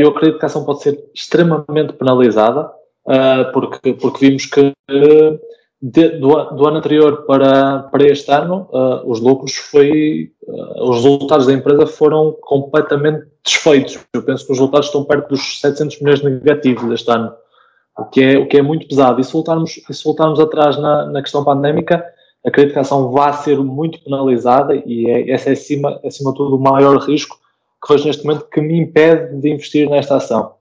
eu 0.00 0.10
acredito 0.10 0.38
que 0.38 0.44
a 0.44 0.46
ação 0.46 0.64
pode 0.64 0.82
ser 0.82 1.04
extremamente 1.12 1.92
penalizada, 1.92 2.70
uh, 3.08 3.52
porque, 3.52 3.92
porque 3.94 4.26
vimos 4.26 4.46
que 4.46 4.72
de, 5.80 6.08
do, 6.18 6.28
do, 6.28 6.66
ano 6.66 6.78
anterior 6.78 7.24
para, 7.24 7.84
para 7.84 8.06
este 8.06 8.30
ano, 8.32 8.68
os 9.04 9.20
lucros 9.20 9.54
foi, 9.54 10.32
os 10.80 10.96
resultados 10.96 11.46
da 11.46 11.52
empresa 11.52 11.86
foram 11.86 12.36
completamente 12.40 13.26
desfeitos. 13.44 13.98
Eu 14.12 14.24
penso 14.24 14.44
que 14.44 14.52
os 14.52 14.58
resultados 14.58 14.88
estão 14.88 15.04
perto 15.04 15.28
dos 15.28 15.60
700 15.60 16.00
milhões 16.00 16.22
negativos 16.22 16.92
este 16.92 17.08
ano 17.10 17.32
o 17.98 18.04
que 18.04 18.22
é, 18.22 18.38
o 18.38 18.46
que 18.46 18.56
é 18.56 18.62
muito 18.62 18.86
pesado. 18.86 19.20
E 19.20 19.24
se 19.24 19.32
voltarmos, 19.32 19.76
e 19.76 19.92
se 19.92 20.04
voltarmos 20.04 20.38
atrás 20.38 20.78
na, 20.78 21.06
na 21.06 21.20
questão 21.20 21.44
pandémica, 21.44 22.04
acredito 22.46 22.72
que 22.72 22.78
a 22.78 22.82
ação 22.82 23.10
vai 23.10 23.32
ser 23.32 23.58
muito 23.58 24.02
penalizada 24.02 24.74
e 24.86 25.10
é, 25.10 25.34
esse 25.34 25.48
é, 25.48 25.52
acima, 25.52 26.00
acima 26.04 26.30
de 26.30 26.36
tudo, 26.36 26.56
o 26.56 26.60
maior 26.60 26.96
risco 26.98 27.36
que 27.84 27.92
vejo 27.92 28.06
neste 28.06 28.24
momento 28.24 28.48
que 28.48 28.60
me 28.60 28.78
impede 28.78 29.40
de 29.40 29.50
investir 29.50 29.90
nesta 29.90 30.16
ação. 30.16 30.54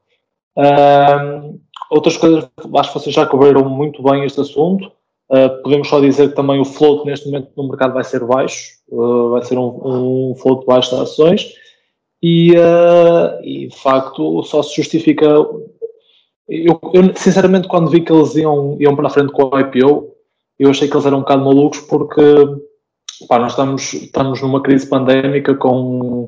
Um, 0.57 1.59
outras 1.89 2.17
coisas, 2.17 2.49
acho 2.75 2.93
que 2.93 2.99
vocês 2.99 3.15
já 3.15 3.25
cobriram 3.25 3.67
muito 3.67 4.01
bem 4.03 4.23
este 4.23 4.41
assunto. 4.41 4.91
Uh, 5.29 5.61
podemos 5.61 5.89
só 5.89 5.99
dizer 5.99 6.29
que 6.29 6.35
também 6.35 6.59
o 6.59 6.65
float 6.65 7.05
neste 7.05 7.25
momento 7.25 7.49
no 7.57 7.67
mercado 7.67 7.93
vai 7.93 8.03
ser 8.03 8.23
baixo, 8.23 8.75
uh, 8.89 9.31
vai 9.31 9.43
ser 9.43 9.57
um, 9.57 10.31
um 10.31 10.35
float 10.35 10.65
baixo 10.65 10.95
de 10.95 11.01
ações 11.01 11.53
e, 12.23 12.53
uh, 12.53 13.43
e 13.43 13.67
de 13.67 13.75
facto 13.75 14.41
só 14.43 14.63
se 14.63 14.77
justifica 14.77 15.25
eu, 16.47 16.79
eu, 16.93 17.13
sinceramente, 17.15 17.67
quando 17.67 17.89
vi 17.89 18.01
que 18.01 18.11
eles 18.11 18.35
iam, 18.35 18.77
iam 18.79 18.95
para 18.95 19.07
a 19.07 19.09
frente 19.09 19.33
com 19.33 19.53
a 19.53 19.61
IPO, 19.61 20.15
eu 20.57 20.69
achei 20.69 20.87
que 20.87 20.95
eles 20.95 21.05
eram 21.05 21.17
um 21.17 21.21
bocado 21.21 21.43
malucos 21.43 21.81
porque 21.81 22.21
pá, 23.27 23.37
nós 23.37 23.51
estamos, 23.51 23.93
estamos 23.93 24.41
numa 24.41 24.63
crise 24.63 24.87
pandémica 24.87 25.53
com, 25.55 26.27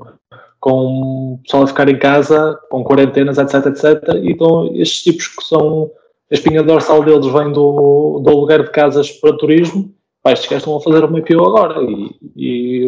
com 0.60 1.39
pessoal 1.44 1.63
a 1.63 1.68
ficar 1.68 1.88
em 1.89 1.98
casa, 1.98 2.60
com 2.70 2.84
quarentenas, 2.84 3.38
etc, 3.38 3.66
etc. 3.68 4.04
Então 4.24 4.70
estes 4.75 5.04
tipos 5.04 5.28
que 5.28 5.44
são 5.46 5.89
a 6.32 6.34
espinha 6.34 6.62
dorsal 6.62 7.04
deles 7.04 7.25
vem 7.25 7.51
do, 7.51 8.20
do 8.20 8.30
aluguer 8.30 8.63
de 8.63 8.72
casas 8.72 9.10
para 9.12 9.38
turismo, 9.38 9.92
pá, 10.22 10.32
estes 10.32 10.50
gajos 10.50 10.63
estão 10.63 10.78
a 10.78 10.82
fazer 10.82 11.04
uma 11.04 11.20
IPO 11.20 11.44
agora 11.44 11.82
e, 11.82 12.16
e, 12.36 12.86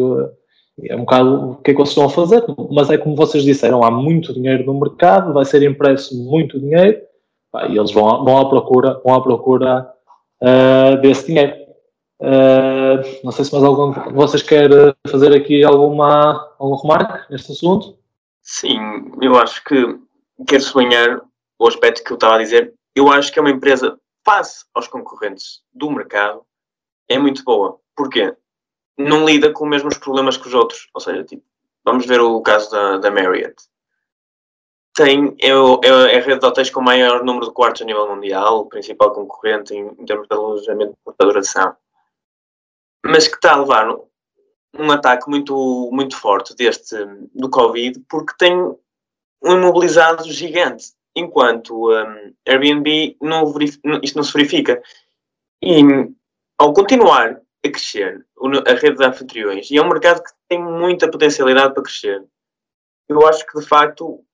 é 0.84 0.96
um 0.96 1.00
bocado 1.00 1.50
o 1.50 1.56
que 1.56 1.70
é 1.70 1.74
que 1.74 1.80
eles 1.80 1.90
estão 1.90 2.04
a 2.04 2.10
fazer, 2.10 2.42
mas 2.70 2.88
é 2.90 2.96
como 2.96 3.16
vocês 3.16 3.44
disseram, 3.44 3.82
há 3.82 3.90
muito 3.90 4.32
dinheiro 4.32 4.64
no 4.64 4.78
mercado, 4.78 5.32
vai 5.32 5.44
ser 5.44 5.62
impresso 5.62 6.16
muito 6.16 6.58
dinheiro 6.58 7.00
e 7.68 7.76
eles 7.76 7.92
vão, 7.92 8.24
vão 8.24 8.38
à 8.38 8.48
procura, 8.48 9.00
vão 9.04 9.14
à 9.14 9.20
procura 9.20 9.90
uh, 10.40 11.00
desse 11.00 11.26
dinheiro. 11.26 11.54
Uh, 12.22 13.02
não 13.24 13.32
sei 13.32 13.44
se 13.44 13.52
mais 13.52 13.64
algum 13.64 13.90
de 13.90 14.12
vocês 14.12 14.44
quer 14.44 14.70
fazer 15.08 15.34
aqui 15.34 15.64
alguma, 15.64 16.54
algum 16.56 16.76
remarque 16.76 17.32
neste 17.32 17.50
assunto. 17.50 17.98
Sim, 18.40 18.78
eu 19.20 19.36
acho 19.36 19.64
que 19.64 19.98
quero 20.46 20.62
sublinhar 20.62 21.20
o 21.58 21.66
aspecto 21.66 22.04
que 22.04 22.12
eu 22.12 22.14
estava 22.14 22.36
a 22.36 22.38
dizer. 22.38 22.72
Eu 22.94 23.10
acho 23.10 23.32
que 23.32 23.40
é 23.40 23.42
uma 23.42 23.50
empresa, 23.50 23.98
face 24.24 24.64
aos 24.72 24.86
concorrentes 24.86 25.62
do 25.74 25.90
mercado, 25.90 26.42
é 27.08 27.18
muito 27.18 27.42
boa. 27.42 27.80
Porquê? 27.96 28.32
Não 28.96 29.24
lida 29.26 29.52
com 29.52 29.64
os 29.64 29.70
mesmos 29.70 29.98
problemas 29.98 30.36
que 30.36 30.46
os 30.46 30.54
outros. 30.54 30.88
Ou 30.94 31.00
seja, 31.00 31.24
tipo, 31.24 31.42
vamos 31.84 32.06
ver 32.06 32.20
o 32.20 32.40
caso 32.40 32.70
da, 32.70 32.98
da 32.98 33.10
Marriott 33.10 33.56
tem, 34.94 35.34
é, 35.40 35.48
é, 35.48 36.14
é, 36.14 36.18
a 36.18 36.20
rede 36.20 36.38
de 36.38 36.46
hotéis 36.46 36.70
com 36.70 36.80
maior 36.80 37.24
número 37.24 37.46
de 37.46 37.52
quartos 37.52 37.82
a 37.82 37.84
nível 37.84 38.14
mundial, 38.14 38.60
o 38.60 38.66
principal 38.66 39.12
concorrente 39.12 39.74
em, 39.74 39.86
em 39.86 40.04
termos 40.04 40.28
de 40.28 40.34
alojamento 40.34 40.92
de 40.92 40.98
curta 41.04 41.24
duração, 41.24 41.76
mas 43.04 43.28
que 43.28 43.34
está 43.34 43.52
a 43.54 43.60
levar 43.60 43.88
um, 44.78 44.90
ataque 44.90 45.28
muito, 45.28 45.90
muito 45.92 46.16
forte 46.16 46.54
deste, 46.54 46.96
do 47.34 47.50
Covid, 47.50 48.00
porque 48.08 48.34
tem 48.38 48.56
um 48.56 49.52
imobilizado 49.56 50.24
gigante, 50.30 50.92
enquanto 51.14 51.90
um, 51.90 52.34
Airbnb 52.46 53.16
não 53.20 53.52
isto 54.02 54.16
não 54.16 54.22
se 54.22 54.32
verifica. 54.32 54.82
E 55.62 55.82
ao 56.58 56.72
continuar 56.72 57.40
a 57.64 57.68
crescer 57.68 58.24
a 58.66 58.74
rede 58.74 58.96
de 58.96 59.04
anfitriões, 59.04 59.70
e 59.70 59.76
é 59.76 59.82
um 59.82 59.88
mercado 59.88 60.22
que 60.22 60.30
tem 60.48 60.62
muita 60.62 61.10
potencialidade 61.10 61.74
para 61.74 61.82
crescer, 61.82 62.24
eu 63.08 63.26
acho 63.26 63.46
que 63.46 63.58
de 63.58 63.66
facto 63.66 64.24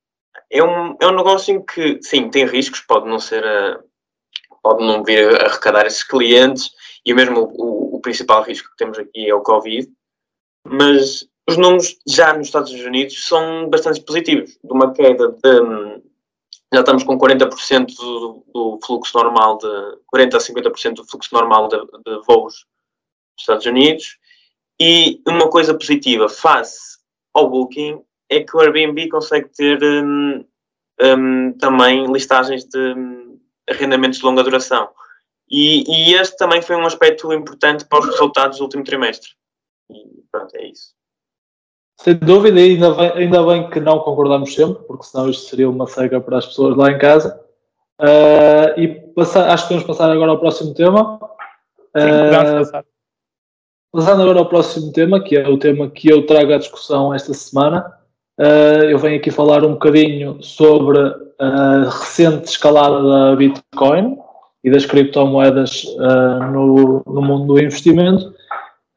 é 0.51 0.63
um, 0.63 0.97
é 1.01 1.07
um 1.07 1.17
negócio 1.17 1.55
em 1.55 1.65
que, 1.65 2.01
sim, 2.03 2.31
tem 2.31 2.47
riscos, 2.47 2.81
pode 2.81 3.09
não 3.09 3.19
ser 3.19 3.45
a, 3.45 3.81
pode 4.63 4.85
não 4.85 5.03
vir 5.03 5.29
a 5.35 5.47
arrecadar 5.47 5.87
esses 5.87 6.03
clientes 6.03 6.71
e 7.05 7.13
mesmo 7.15 7.53
o, 7.55 7.78
o, 7.99 8.01
principal 8.01 8.43
risco 8.43 8.71
que 8.71 8.77
temos 8.77 8.99
aqui 8.99 9.29
é 9.29 9.35
o 9.35 9.43
Covid, 9.43 9.91
mas 10.67 11.29
os 11.49 11.57
números 11.57 11.99
já 12.07 12.33
nos 12.35 12.49
Estados 12.49 12.73
Unidos 12.73 13.27
são 13.27 13.69
bastante 13.69 14.01
positivos, 14.03 14.59
de 14.63 14.73
uma 14.73 14.93
queda 14.93 15.29
de 15.29 16.03
já 16.73 16.81
estamos 16.81 17.03
com 17.03 17.19
40% 17.19 17.97
do, 17.97 18.45
do, 18.53 18.79
fluxo 18.85 19.17
normal 19.17 19.57
de 19.57 19.99
40 20.07 20.37
a 20.37 20.41
50% 20.41 20.95
do 20.97 21.05
fluxo 21.07 21.33
normal 21.33 21.69
de, 21.69 21.79
de 21.79 22.21
voos 22.27 22.55
dos 22.55 23.41
Estados 23.41 23.65
Unidos 23.65 24.19
e 24.79 25.23
uma 25.27 25.49
coisa 25.49 25.73
positiva 25.73 26.29
face 26.29 26.99
ao 27.35 27.49
Booking 27.49 28.03
é 28.29 28.41
que 28.41 28.55
o 28.55 28.61
Airbnb 28.61 29.09
consegue 29.09 29.49
ter 29.49 29.83
um, 29.83 30.45
um, 31.01 31.53
também 31.55 32.07
listagens 32.13 32.65
de 32.65 32.79
um, 32.79 33.41
arrendamentos 33.69 34.19
de 34.19 34.25
longa 34.25 34.45
duração. 34.45 34.91
E, 35.51 35.85
e, 35.89 36.15
este 36.15 36.37
também 36.37 36.61
foi 36.61 36.77
um 36.77 36.87
aspecto 36.87 37.33
importante 37.33 37.85
para 37.87 38.01
os 38.01 38.07
resultados 38.07 38.59
do 38.59 38.65
último 38.65 38.85
trimestre. 38.85 39.31
E 39.91 40.23
pronto, 40.31 40.55
é 40.55 40.67
isso. 40.67 40.93
Sem 42.01 42.15
dúvida, 42.15 42.61
ainda 42.61 42.95
bem, 42.95 43.13
ainda 43.13 43.47
bem 43.47 43.71
que 43.71 43.81
não 43.81 43.99
concordamos 44.01 44.55
sempre, 44.55 44.83
porque 44.85 45.05
senão 45.05 45.29
isto 45.29 45.49
seria 45.49 45.69
uma 45.69 45.87
cega 45.87 46.21
para 46.21 46.39
as 46.39 46.47
pessoas 46.47 46.77
lá 46.77 46.91
em 46.91 46.99
casa. 46.99 47.41
Uh, 48.01 48.79
e 48.79 48.89
passar, 49.15 49.51
acho 49.51 49.67
que 49.67 49.75
vamos 49.75 49.87
passar 49.87 50.11
agora 50.11 50.31
ao 50.31 50.39
próximo 50.39 50.75
tema. 50.75 51.19
Sim, 51.97 52.31
vamos 52.31 52.71
passar. 52.71 52.85
Passando 53.91 54.23
agora 54.23 54.39
ao 54.39 54.49
próximo 54.49 54.93
tema, 54.93 55.23
que 55.23 55.37
é 55.37 55.49
o 55.49 55.59
tema 55.59 55.91
que 55.91 56.09
eu 56.09 56.27
trago 56.27 56.53
à 56.53 56.59
discussão 56.59 57.13
esta 57.13 57.33
semana, 57.33 57.99
Uh, 58.39 58.85
eu 58.85 58.99
venho 58.99 59.17
aqui 59.17 59.33
falar 59.33 59.65
um 59.65 59.73
bocadinho 59.73 60.41
sobre 60.41 60.97
a 61.41 61.91
recente 61.91 62.49
escalada 62.49 63.03
da 63.03 63.37
Bitcoin 63.37 64.17
e 64.63 64.71
das 64.71 64.85
criptomoedas 64.85 65.85
uh, 65.85 66.51
no, 66.53 67.03
no, 67.07 67.23
mundo 67.23 67.47
do 67.47 67.61
investimento 67.61 68.27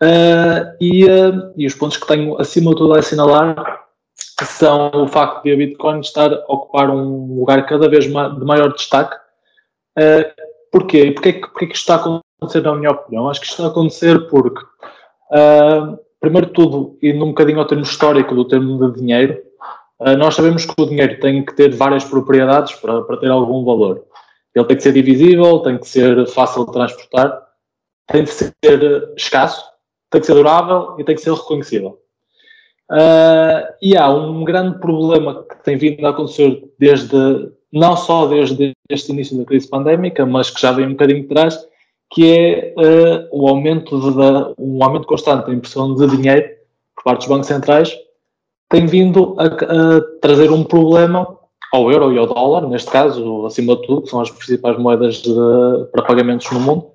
uh, 0.01 0.75
e, 0.79 1.05
e, 1.55 1.67
os 1.67 1.75
pontos 1.75 1.97
que 1.97 2.07
tenho 2.07 2.39
acima 2.39 2.71
de 2.71 2.77
tudo 2.77 2.93
a 2.93 2.99
assinalar 2.99 3.55
são 4.41 4.91
o 4.93 5.07
facto 5.07 5.43
de 5.43 5.53
a 5.53 5.57
Bitcoin 5.57 5.99
estar 5.99 6.33
a 6.33 6.45
ocupar 6.47 6.89
um 6.89 7.39
lugar 7.39 7.65
cada 7.65 7.87
vez 7.87 8.05
de 8.05 8.11
maior 8.11 8.73
destaque. 8.73 9.15
porquê? 10.71 11.11
Porquê, 11.11 11.33
porquê 11.33 11.67
que 11.67 11.75
isto 11.75 11.91
está 11.91 11.95
a 11.95 12.19
acontecer, 12.39 12.61
na 12.61 12.75
minha 12.75 12.91
opinião? 12.91 13.29
Acho 13.29 13.39
que 13.39 13.45
isto 13.45 13.53
está 13.53 13.67
a 13.67 13.71
acontecer 13.71 14.27
porque 14.29 14.61
primeiro 16.21 16.47
de 16.47 16.53
tudo, 16.53 16.97
e 17.01 17.11
num 17.11 17.29
bocadinho 17.29 17.59
ao 17.59 17.65
termo 17.65 17.83
histórico 17.83 18.35
do 18.35 18.45
termo 18.45 18.91
de 18.91 18.99
dinheiro, 18.99 19.41
uh, 19.99 20.15
nós 20.15 20.35
sabemos 20.35 20.65
que 20.65 20.73
o 20.77 20.85
dinheiro 20.85 21.19
tem 21.19 21.43
que 21.43 21.53
ter 21.53 21.75
várias 21.75 22.05
propriedades 22.05 22.75
para, 22.75 23.01
para 23.01 23.17
ter 23.17 23.29
algum 23.29 23.65
valor. 23.65 24.05
Ele 24.53 24.65
tem 24.65 24.77
que 24.77 24.83
ser 24.83 24.93
divisível, 24.93 25.59
tem 25.59 25.77
que 25.77 25.87
ser 25.87 26.27
fácil 26.27 26.65
de 26.65 26.73
transportar, 26.73 27.41
tem 28.07 28.25
que 28.25 28.31
ser 28.31 28.53
escasso, 29.15 29.63
tem 30.09 30.19
que 30.19 30.27
ser 30.27 30.33
durável 30.33 30.95
e 30.99 31.03
tem 31.03 31.15
que 31.15 31.21
ser 31.21 31.33
reconhecível. 31.33 32.01
Uh, 32.91 33.71
e 33.81 33.95
há 33.95 34.09
um 34.09 34.43
grande 34.43 34.77
problema 34.79 35.45
que 35.45 35.63
tem 35.63 35.77
vindo 35.77 36.05
a 36.05 36.09
acontecer 36.09 36.61
desde, 36.77 37.15
não 37.71 37.95
só 37.95 38.27
desde 38.27 38.73
este 38.89 39.13
início 39.13 39.37
da 39.37 39.45
crise 39.45 39.69
pandémica, 39.69 40.25
mas 40.25 40.49
que 40.49 40.59
já 40.59 40.73
vem 40.73 40.87
um 40.87 40.91
bocadinho 40.91 41.21
de 41.21 41.27
trás, 41.29 41.57
que 42.13 42.37
é 42.37 42.73
uh, 42.77 43.29
o 43.31 43.47
aumento 43.47 43.97
de, 43.97 44.55
um 44.57 44.83
aumento 44.83 45.07
constante 45.07 45.47
da 45.47 45.53
impressão 45.53 45.95
de 45.95 46.05
dinheiro 46.07 46.49
por 46.93 47.05
parte 47.05 47.19
dos 47.19 47.27
bancos 47.29 47.47
centrais, 47.47 47.97
tem 48.69 48.85
vindo 48.85 49.37
a, 49.39 49.45
a, 49.45 50.01
trazer 50.21 50.51
um 50.51 50.63
problema 50.63 51.37
ao 51.71 51.91
euro 51.91 52.13
e 52.13 52.17
ao 52.17 52.27
dólar, 52.27 52.67
neste 52.67 52.91
caso, 52.91 53.45
acima 53.45 53.75
de 53.75 53.87
tudo, 53.87 54.01
que 54.01 54.09
são 54.09 54.19
as 54.21 54.29
principais 54.29 54.77
moedas 54.77 55.15
de, 55.15 55.33
para 55.91 56.03
pagamentos 56.03 56.49
no 56.51 56.59
mundo, 56.59 56.87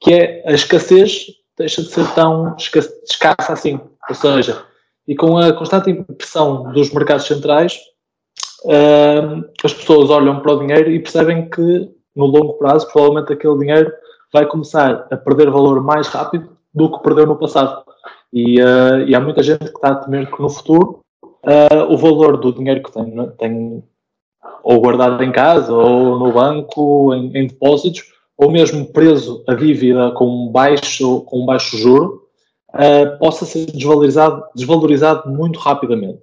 que 0.00 0.12
é 0.12 0.42
a 0.46 0.52
escassez 0.52 1.38
deixa 1.58 1.82
de 1.82 1.88
ser 1.88 2.06
tão 2.14 2.54
escassa 2.56 3.52
assim. 3.52 3.80
Ou 4.08 4.14
seja, 4.14 4.64
e 5.06 5.14
com 5.14 5.36
a 5.36 5.52
constante 5.52 5.90
impressão 5.90 6.72
dos 6.72 6.92
mercados 6.92 7.26
centrais, 7.26 7.78
uh, 8.64 9.44
as 9.64 9.74
pessoas 9.74 10.08
olham 10.08 10.40
para 10.40 10.52
o 10.52 10.60
dinheiro 10.60 10.90
e 10.90 11.00
percebem 11.00 11.50
que 11.50 11.90
no 12.14 12.26
longo 12.26 12.54
prazo, 12.54 12.90
provavelmente 12.92 13.32
aquele 13.32 13.58
dinheiro 13.58 13.92
vai 14.32 14.46
começar 14.46 15.06
a 15.10 15.16
perder 15.16 15.50
valor 15.50 15.82
mais 15.82 16.06
rápido 16.08 16.56
do 16.72 16.90
que 16.92 17.02
perdeu 17.02 17.26
no 17.26 17.36
passado. 17.36 17.82
E, 18.32 18.60
uh, 18.60 19.00
e 19.06 19.14
há 19.14 19.20
muita 19.20 19.42
gente 19.42 19.58
que 19.58 19.64
está 19.64 19.88
a 19.88 19.96
temer 19.96 20.30
que 20.30 20.40
no 20.40 20.50
futuro 20.50 21.00
uh, 21.22 21.84
o 21.92 21.96
valor 21.96 22.36
do 22.36 22.52
dinheiro 22.52 22.82
que 22.82 22.92
tem, 22.92 23.06
né, 23.06 23.32
tem 23.38 23.82
ou 24.62 24.80
guardado 24.80 25.22
em 25.22 25.32
casa 25.32 25.72
ou 25.72 26.18
no 26.18 26.32
banco, 26.32 27.14
em, 27.14 27.36
em, 27.36 27.46
depósitos, 27.46 28.04
ou 28.36 28.50
mesmo 28.50 28.86
preso 28.92 29.42
a 29.48 29.54
dívida 29.54 30.10
com 30.12 30.48
baixo, 30.50 31.22
com 31.22 31.44
baixo 31.44 31.76
juro, 31.76 32.22
uh, 32.70 33.18
possa 33.18 33.44
ser 33.44 33.66
desvalorizado, 33.66 34.44
desvalorizado 34.54 35.30
muito 35.30 35.58
rapidamente. 35.58 36.22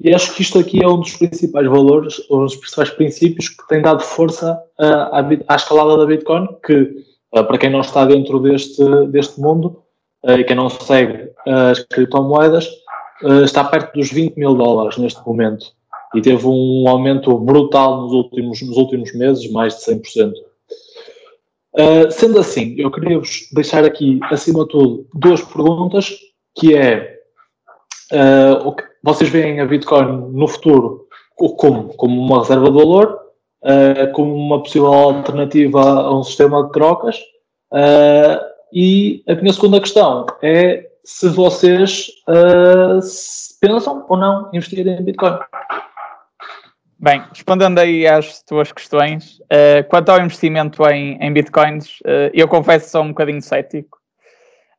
E 0.00 0.14
acho 0.14 0.32
que 0.34 0.42
isto 0.42 0.58
aqui 0.58 0.82
é 0.82 0.86
um 0.86 1.00
dos 1.00 1.16
principais 1.16 1.66
valores, 1.66 2.20
um 2.30 2.44
dos 2.44 2.54
principais 2.54 2.90
princípios 2.90 3.48
que 3.48 3.66
tem 3.66 3.82
dado 3.82 4.00
força 4.00 4.56
à, 4.78 5.56
escalada 5.56 5.96
da 5.96 6.06
Bitcoin, 6.06 6.46
que 6.64 7.04
para 7.32 7.58
quem 7.58 7.68
não 7.68 7.80
está 7.80 8.04
dentro 8.04 8.38
deste, 8.38 8.84
deste 9.08 9.40
mundo 9.40 9.82
e 10.24 10.44
quem 10.44 10.54
não 10.54 10.70
segue 10.70 11.30
as 11.44 11.80
criptomoedas, 11.80 12.68
uh, 13.24 13.42
está 13.42 13.64
perto 13.64 13.94
dos 13.94 14.12
20 14.12 14.36
mil 14.36 14.54
dólares 14.54 14.98
neste 14.98 15.20
momento 15.26 15.77
e 16.14 16.22
teve 16.22 16.46
um 16.46 16.88
aumento 16.88 17.36
brutal 17.38 18.02
nos 18.02 18.12
últimos, 18.12 18.62
nos 18.62 18.76
últimos 18.76 19.14
meses, 19.14 19.50
mais 19.50 19.74
de 19.74 19.84
100%. 19.84 20.32
Uh, 20.32 21.80
eh, 21.80 22.10
sendo 22.10 22.38
assim, 22.38 22.74
eu 22.78 22.90
queria-vos 22.90 23.48
deixar 23.52 23.84
aqui, 23.84 24.18
acima 24.24 24.64
de 24.64 24.70
tudo, 24.70 25.06
duas 25.14 25.42
perguntas, 25.42 26.16
que 26.56 26.74
é 26.74 27.18
uh, 28.12 28.74
vocês 29.02 29.30
veem 29.30 29.60
a 29.60 29.66
Bitcoin 29.66 30.32
no 30.32 30.48
futuro 30.48 31.06
como, 31.36 31.94
como 31.94 32.20
uma 32.20 32.40
reserva 32.40 32.70
de 32.70 32.76
valor, 32.76 33.20
uh, 33.62 34.12
como 34.12 34.34
uma 34.34 34.62
possível 34.62 34.92
alternativa 34.92 35.80
a 35.82 36.18
um 36.18 36.22
sistema 36.22 36.64
de 36.64 36.72
trocas, 36.72 37.16
e 38.72 39.22
a 39.28 39.34
minha 39.34 39.52
segunda 39.52 39.80
questão 39.80 40.26
é 40.42 40.88
se 41.04 41.28
vocês 41.28 42.10
se 43.02 43.60
pensam 43.60 44.04
ou 44.08 44.16
não 44.16 44.50
investir 44.52 44.86
em 44.86 45.02
Bitcoin. 45.02 45.38
Bem, 47.00 47.22
respondendo 47.32 47.78
aí 47.78 48.06
às 48.06 48.42
tuas 48.42 48.72
questões, 48.72 49.38
uh, 49.40 49.86
quanto 49.88 50.08
ao 50.08 50.20
investimento 50.20 50.84
em, 50.88 51.16
em 51.20 51.32
Bitcoins, 51.32 52.00
uh, 52.00 52.30
eu 52.34 52.48
confesso 52.48 52.86
que 52.86 52.90
sou 52.90 53.04
um 53.04 53.08
bocadinho 53.08 53.40
cético, 53.40 53.98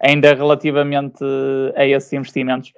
ainda 0.01 0.33
relativamente 0.33 1.23
a 1.75 1.85
esses 1.85 2.11
investimentos. 2.11 2.73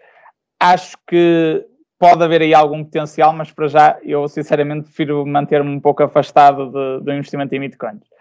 Acho 0.60 0.96
que 1.08 1.66
pode 1.98 2.24
haver 2.24 2.42
aí 2.44 2.54
algum 2.54 2.84
potencial, 2.84 3.34
mas 3.34 3.52
para 3.52 3.68
já 3.68 3.98
eu 4.04 4.28
sinceramente 4.28 4.84
prefiro 4.84 5.26
manter-me 5.26 5.70
um 5.70 5.80
pouco 5.80 6.04
afastado 6.04 7.00
do 7.02 7.12
investimento 7.12 7.56
em 7.56 7.60
Bitcoins 7.62 8.12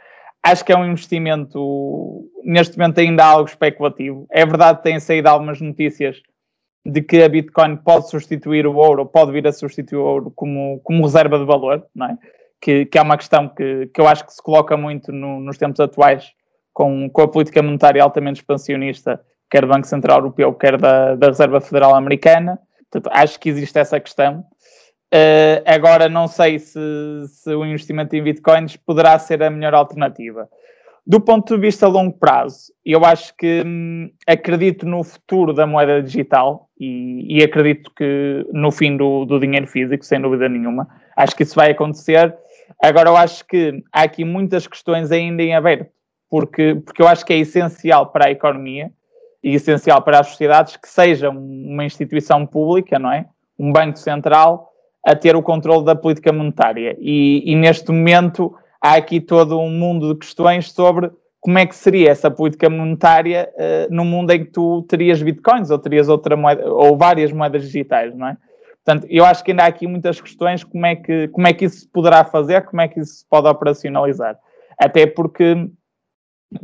acho 0.43 0.65
que 0.65 0.73
é 0.73 0.77
um 0.77 0.87
investimento, 0.87 2.31
neste 2.45 2.79
momento 2.79 2.99
ainda 2.99 3.25
algo 3.25 3.49
especulativo. 3.49 4.27
É 4.31 4.45
verdade 4.45 4.79
que 4.79 4.85
têm 4.85 5.01
saído 5.01 5.29
algumas 5.29 5.61
notícias 5.61 6.21
de 6.85 7.03
que 7.03 7.23
a 7.23 7.29
Bitcoin 7.29 7.77
pode 7.77 8.09
substituir 8.09 8.67
o 8.67 8.75
ouro, 8.77 9.07
pode 9.07 9.33
vir 9.33 9.47
a 9.47 9.53
substituir 9.53 9.99
o 9.99 10.05
ouro 10.05 10.33
como, 10.35 10.81
como 10.81 11.05
reserva 11.05 11.39
de 11.39 11.45
valor, 11.45 11.87
não 11.95 12.07
é? 12.07 12.19
Que, 12.61 12.87
que 12.87 12.99
é 12.99 13.03
uma 13.03 13.17
questão 13.17 13.49
que, 13.49 13.87
que 13.87 14.01
eu 14.01 14.07
acho 14.07 14.27
que 14.27 14.33
se 14.33 14.43
coloca 14.43 14.77
muito 14.77 15.13
no, 15.13 15.41
nos 15.41 15.57
tempos 15.57 15.81
atuais 15.81 16.33
com, 16.73 17.09
com 17.11 17.23
a 17.23 17.29
política 17.29 17.63
monetária 17.63 18.03
altamente 18.03 18.41
expansionista, 18.41 19.21
quer 19.51 19.63
do 19.63 19.69
Banco 19.69 19.87
Central 19.87 20.19
Europeu, 20.19 20.53
quer 20.55 20.79
da, 20.79 21.15
da 21.15 21.29
Reserva 21.29 21.61
Federal 21.61 21.95
Americana. 21.95 22.59
Portanto, 22.91 23.15
acho 23.15 23.39
que 23.41 23.49
existe 23.49 23.79
essa 23.79 23.99
questão. 23.99 24.45
Uh, 25.13 25.61
agora 25.67 26.09
não 26.09 26.29
sei 26.29 26.59
se, 26.59 26.79
se, 27.27 27.53
o 27.53 27.65
investimento 27.65 28.15
em 28.15 28.23
bitcoins 28.23 28.77
poderá 28.77 29.19
ser 29.19 29.43
a 29.43 29.51
melhor 29.51 29.75
alternativa. 29.75 30.49
Do 31.05 31.21
ponto 31.21 31.55
de 31.55 31.61
vista 31.61 31.87
a 31.87 31.89
longo 31.89 32.17
prazo, 32.17 32.73
eu 32.85 33.05
acho 33.05 33.35
que 33.37 33.65
hum, 33.67 34.11
acredito 34.27 34.87
no 34.87 35.03
futuro 35.03 35.53
da 35.53 35.67
moeda 35.67 36.01
digital 36.01 36.70
e, 36.83 37.43
acredito 37.45 37.91
que 37.95 38.47
no 38.53 38.71
fim 38.73 38.97
do, 38.97 39.27
do, 39.27 39.39
dinheiro 39.39 39.67
físico, 39.67 40.03
sem 40.03 40.19
dúvida 40.19 40.49
nenhuma. 40.49 40.89
Acho 41.15 41.37
que 41.37 41.43
isso 41.43 41.55
vai 41.55 41.73
acontecer. 41.73 42.35
Agora, 42.83 43.11
eu 43.11 43.17
acho 43.17 43.47
que 43.47 43.85
há 43.93 44.03
aqui 44.03 44.25
muitas 44.25 44.67
questões 44.67 45.13
ainda 45.13 45.43
em 45.43 45.55
aberto, 45.55 45.91
porque, 46.31 46.77
porque 46.77 47.03
eu 47.03 47.09
acho 47.09 47.27
que 47.27 47.35
é 47.35 47.39
essencial 47.39 48.07
para 48.07 48.29
a 48.29 48.31
economia 48.31 48.91
e 49.45 49.55
essencial 49.55 50.01
para 50.01 50.21
as 50.21 50.29
sociedades 50.29 50.77
que 50.77 50.89
seja 50.89 51.29
uma 51.29 51.85
instituição 51.85 52.47
pública, 52.47 52.99
não 52.99 53.13
é? 53.13 53.27
Um 53.59 53.71
banco 53.71 53.99
central 53.99 54.71
a 55.05 55.15
ter 55.15 55.37
o 55.37 55.43
controle 55.43 55.85
da 55.85 55.95
política 55.95 56.33
monetária. 56.33 56.97
E, 56.99 57.43
e, 57.45 57.55
neste 57.57 57.91
momento 57.93 58.55
há 58.81 58.95
aqui 58.95 59.21
todo 59.21 59.61
um 59.61 59.71
mundo 59.71 60.15
de 60.15 60.21
questões 60.21 60.73
sobre 60.73 61.11
como 61.41 61.59
é 61.59 61.67
que 61.67 61.75
seria 61.75 62.11
essa 62.11 62.31
política 62.31 62.69
monetária 62.69 63.51
uh, 63.55 63.95
no 63.95 64.05
mundo 64.05 64.31
em 64.31 64.45
que 64.45 64.51
tu 64.51 64.83
terias 64.83 65.23
bitcoins 65.23 65.71
ou 65.71 65.79
terias 65.79 66.09
outra 66.09 66.37
moeda 66.37 66.71
ou 66.71 66.97
várias 66.97 67.33
moedas 67.33 67.63
digitais, 67.63 68.15
não 68.15 68.29
é? 68.29 68.37
Portanto, 68.85 69.07
eu 69.11 69.25
acho 69.25 69.45
que 69.45 69.51
ainda 69.51 69.65
há 69.65 69.67
aqui 69.67 69.87
muitas 69.87 70.21
questões 70.21 70.65
como 70.65 70.87
é 70.87 70.97
que, 70.97 71.29
como 71.29 71.47
é 71.47 71.53
que 71.53 71.67
isso 71.67 71.81
se 71.81 71.89
poderá 71.89 72.25
fazer, 72.25 72.65
como 72.65 72.81
é 72.81 72.89
que 72.89 73.01
isso 73.01 73.17
se 73.17 73.27
pode 73.29 73.47
operacionalizar. 73.47 74.39
Até 74.79 75.07
porque, 75.07 75.69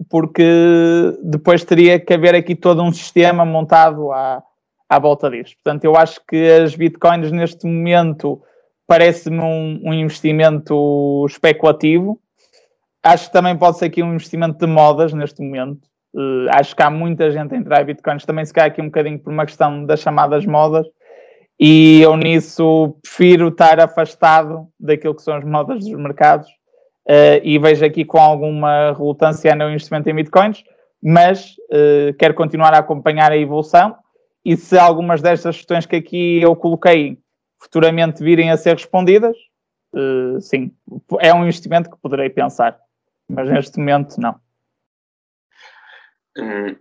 porque 0.09 1.15
depois 1.23 1.63
teria 1.63 2.01
que 2.01 2.15
haver 2.15 2.35
aqui 2.35 2.55
todo 2.55 2.83
um 2.83 2.93
sistema 2.93 3.45
montado 3.45 4.11
à, 4.13 4.43
à 4.89 4.99
volta 4.99 5.31
disto. 5.31 5.57
Portanto, 5.63 5.85
eu 5.85 5.97
acho 5.97 6.21
que 6.27 6.49
as 6.51 6.75
bitcoins 6.75 7.31
neste 7.31 7.67
momento 7.67 8.43
parece-me 8.87 9.41
um, 9.41 9.81
um, 9.85 9.93
investimento 9.93 11.27
especulativo. 11.29 12.21
Acho 13.07 13.27
que 13.27 13.33
também 13.33 13.57
pode 13.57 13.79
ser 13.79 13.85
aqui 13.85 14.03
um 14.03 14.15
investimento 14.15 14.59
de 14.59 14.67
modas 14.67 15.13
neste 15.13 15.41
momento. 15.41 15.87
Uh, 16.13 16.51
acho 16.51 16.75
que 16.75 16.83
há 16.83 16.91
muita 16.91 17.31
gente 17.31 17.55
a 17.55 17.57
entrar 17.57 17.81
em 17.81 17.85
bitcoins, 17.85 18.25
também 18.25 18.45
se 18.45 18.53
cai 18.53 18.67
aqui 18.67 18.83
um 18.83 18.87
bocadinho 18.87 19.17
por 19.21 19.33
uma 19.33 19.47
questão 19.47 19.85
das 19.87 20.01
chamadas 20.01 20.45
modas. 20.45 20.85
E 21.61 22.01
eu 22.03 22.17
nisso 22.17 22.97
prefiro 23.01 23.49
estar 23.49 23.79
afastado 23.79 24.67
daquilo 24.81 25.15
que 25.15 25.23
são 25.23 25.37
as 25.37 25.45
modas 25.45 25.85
dos 25.85 25.93
mercados 25.93 26.49
uh, 27.09 27.39
e 27.45 27.61
vejo 27.61 27.85
aqui 27.85 28.05
com 28.05 28.19
alguma 28.19 28.93
relutância 28.93 29.55
no 29.55 29.71
investimento 29.71 30.11
em 30.11 30.15
bitcoins, 30.15 30.65
mas 31.01 31.55
uh, 31.71 32.13
quero 32.19 32.35
continuar 32.35 32.75
a 32.75 32.79
acompanhar 32.79 33.31
a 33.31 33.39
evolução 33.39 33.95
e 34.45 34.57
se 34.57 34.77
algumas 34.77 35.23
destas 35.23 35.57
questões 35.57 35.87
que 35.87 35.95
aqui 35.95 36.43
eu 36.43 36.57
coloquei 36.57 37.19
futuramente 37.63 38.25
virem 38.25 38.51
a 38.51 38.57
ser 38.57 38.75
respondidas, 38.75 39.37
sim, 40.41 40.71
é 41.21 41.33
um 41.33 41.43
investimento 41.43 41.91
que 41.91 41.97
poderei 41.97 42.29
pensar, 42.29 42.79
mas 43.29 43.51
neste 43.51 43.79
momento 43.79 44.21
não. 44.21 44.41
Hum, 46.39 46.77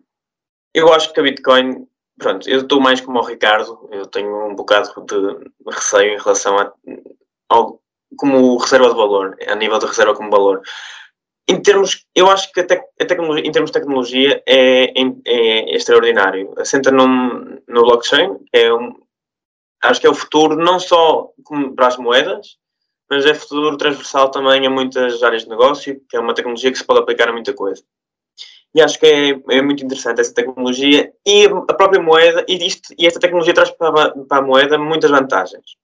eu 0.74 0.94
acho 0.94 1.14
que 1.14 1.20
a 1.20 1.24
Bitcoin, 1.24 1.88
pronto, 2.18 2.50
eu 2.50 2.62
estou 2.62 2.82
mais 2.82 3.00
como 3.02 3.20
o 3.20 3.26
Ricardo, 3.26 3.90
eu 3.92 4.06
tenho 4.06 4.50
um 4.50 4.56
bocado 4.56 4.90
de 5.06 5.52
receio 5.72 6.14
em 6.14 6.22
relação 6.22 6.58
a, 6.58 6.74
ao 7.50 7.82
como 8.18 8.58
reserva 8.58 8.90
de 8.90 8.96
valor, 8.96 9.38
a 9.48 9.56
nível 9.56 9.80
de 9.80 9.86
reserva 9.86 10.16
como 10.16 10.30
valor 10.30 10.62
em 11.48 11.62
termos, 11.62 12.06
eu 12.16 12.30
acho 12.30 12.52
que 12.52 12.60
a, 12.60 12.66
tec, 12.66 12.84
a 13.00 13.06
tecnologia, 13.06 13.48
em 13.48 13.52
termos 13.52 13.70
de 13.70 13.80
tecnologia 13.80 14.44
é, 14.48 14.86
é, 14.86 15.14
é 15.26 15.76
extraordinário. 15.76 16.54
Assenta 16.58 16.92
num, 16.92 17.60
no 17.68 17.84
blockchain, 17.84 18.38
é 18.52 18.74
um, 18.74 18.96
acho 19.84 20.02
que 20.02 20.08
é 20.08 20.10
o 20.10 20.16
futuro 20.16 20.56
não 20.56 20.80
só 20.80 21.32
para 21.76 21.88
as 21.88 21.98
moedas, 21.98 22.58
mas 23.10 23.26
é 23.26 23.34
futuro 23.34 23.78
transversal 23.78 24.30
também 24.30 24.66
a 24.66 24.70
muitas 24.70 25.22
áreas 25.22 25.44
de 25.44 25.50
negócio, 25.50 26.02
que 26.10 26.18
é 26.18 26.20
uma 26.20 26.34
tecnologia 26.34 26.72
que 26.72 26.78
se 26.78 26.84
pode 26.84 27.00
aplicar 27.00 27.30
a 27.30 27.34
muita 27.34 27.54
coisa. 27.54 27.84
E 28.74 28.82
acho 28.82 29.00
que 29.00 29.06
é, 29.06 29.58
é 29.58 29.62
muito 29.62 29.86
interessante 29.86 30.20
essa 30.20 30.34
tecnologia 30.34 31.14
e 31.26 31.46
a 31.46 31.74
própria 31.74 32.02
moeda, 32.02 32.46
e, 32.48 32.68
isto, 32.68 32.94
e 32.98 33.08
esta 33.08 33.20
tecnologia 33.20 33.54
traz 33.54 33.72
para, 33.72 34.12
para 34.26 34.38
a 34.38 34.46
moeda 34.46 34.78
muitas 34.78 35.10
vantagens. 35.10 35.78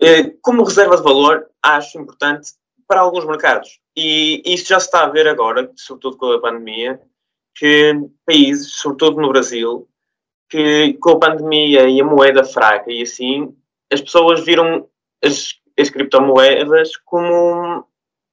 Eh, 0.00 0.34
como 0.40 0.64
reserva 0.64 0.96
de 0.96 1.02
valor, 1.02 1.50
acho 1.62 1.98
importante 1.98 2.52
para 2.86 3.00
alguns 3.00 3.24
mercados. 3.26 3.80
E 3.96 4.42
isso 4.46 4.68
já 4.68 4.80
se 4.80 4.86
está 4.86 5.04
a 5.04 5.08
ver 5.08 5.28
agora, 5.28 5.70
sobretudo 5.76 6.16
com 6.16 6.32
a 6.32 6.40
pandemia, 6.40 7.00
que 7.54 7.92
países, 8.24 8.72
sobretudo 8.74 9.20
no 9.20 9.28
Brasil, 9.28 9.88
que 10.48 10.94
com 10.94 11.10
a 11.10 11.18
pandemia 11.18 11.88
e 11.88 12.00
a 12.00 12.04
moeda 12.04 12.44
fraca 12.44 12.90
e 12.90 13.02
assim, 13.02 13.54
as 13.92 14.00
pessoas 14.00 14.44
viram 14.44 14.88
as, 15.24 15.54
as 15.78 15.90
criptomoedas 15.90 16.96
como 17.04 17.84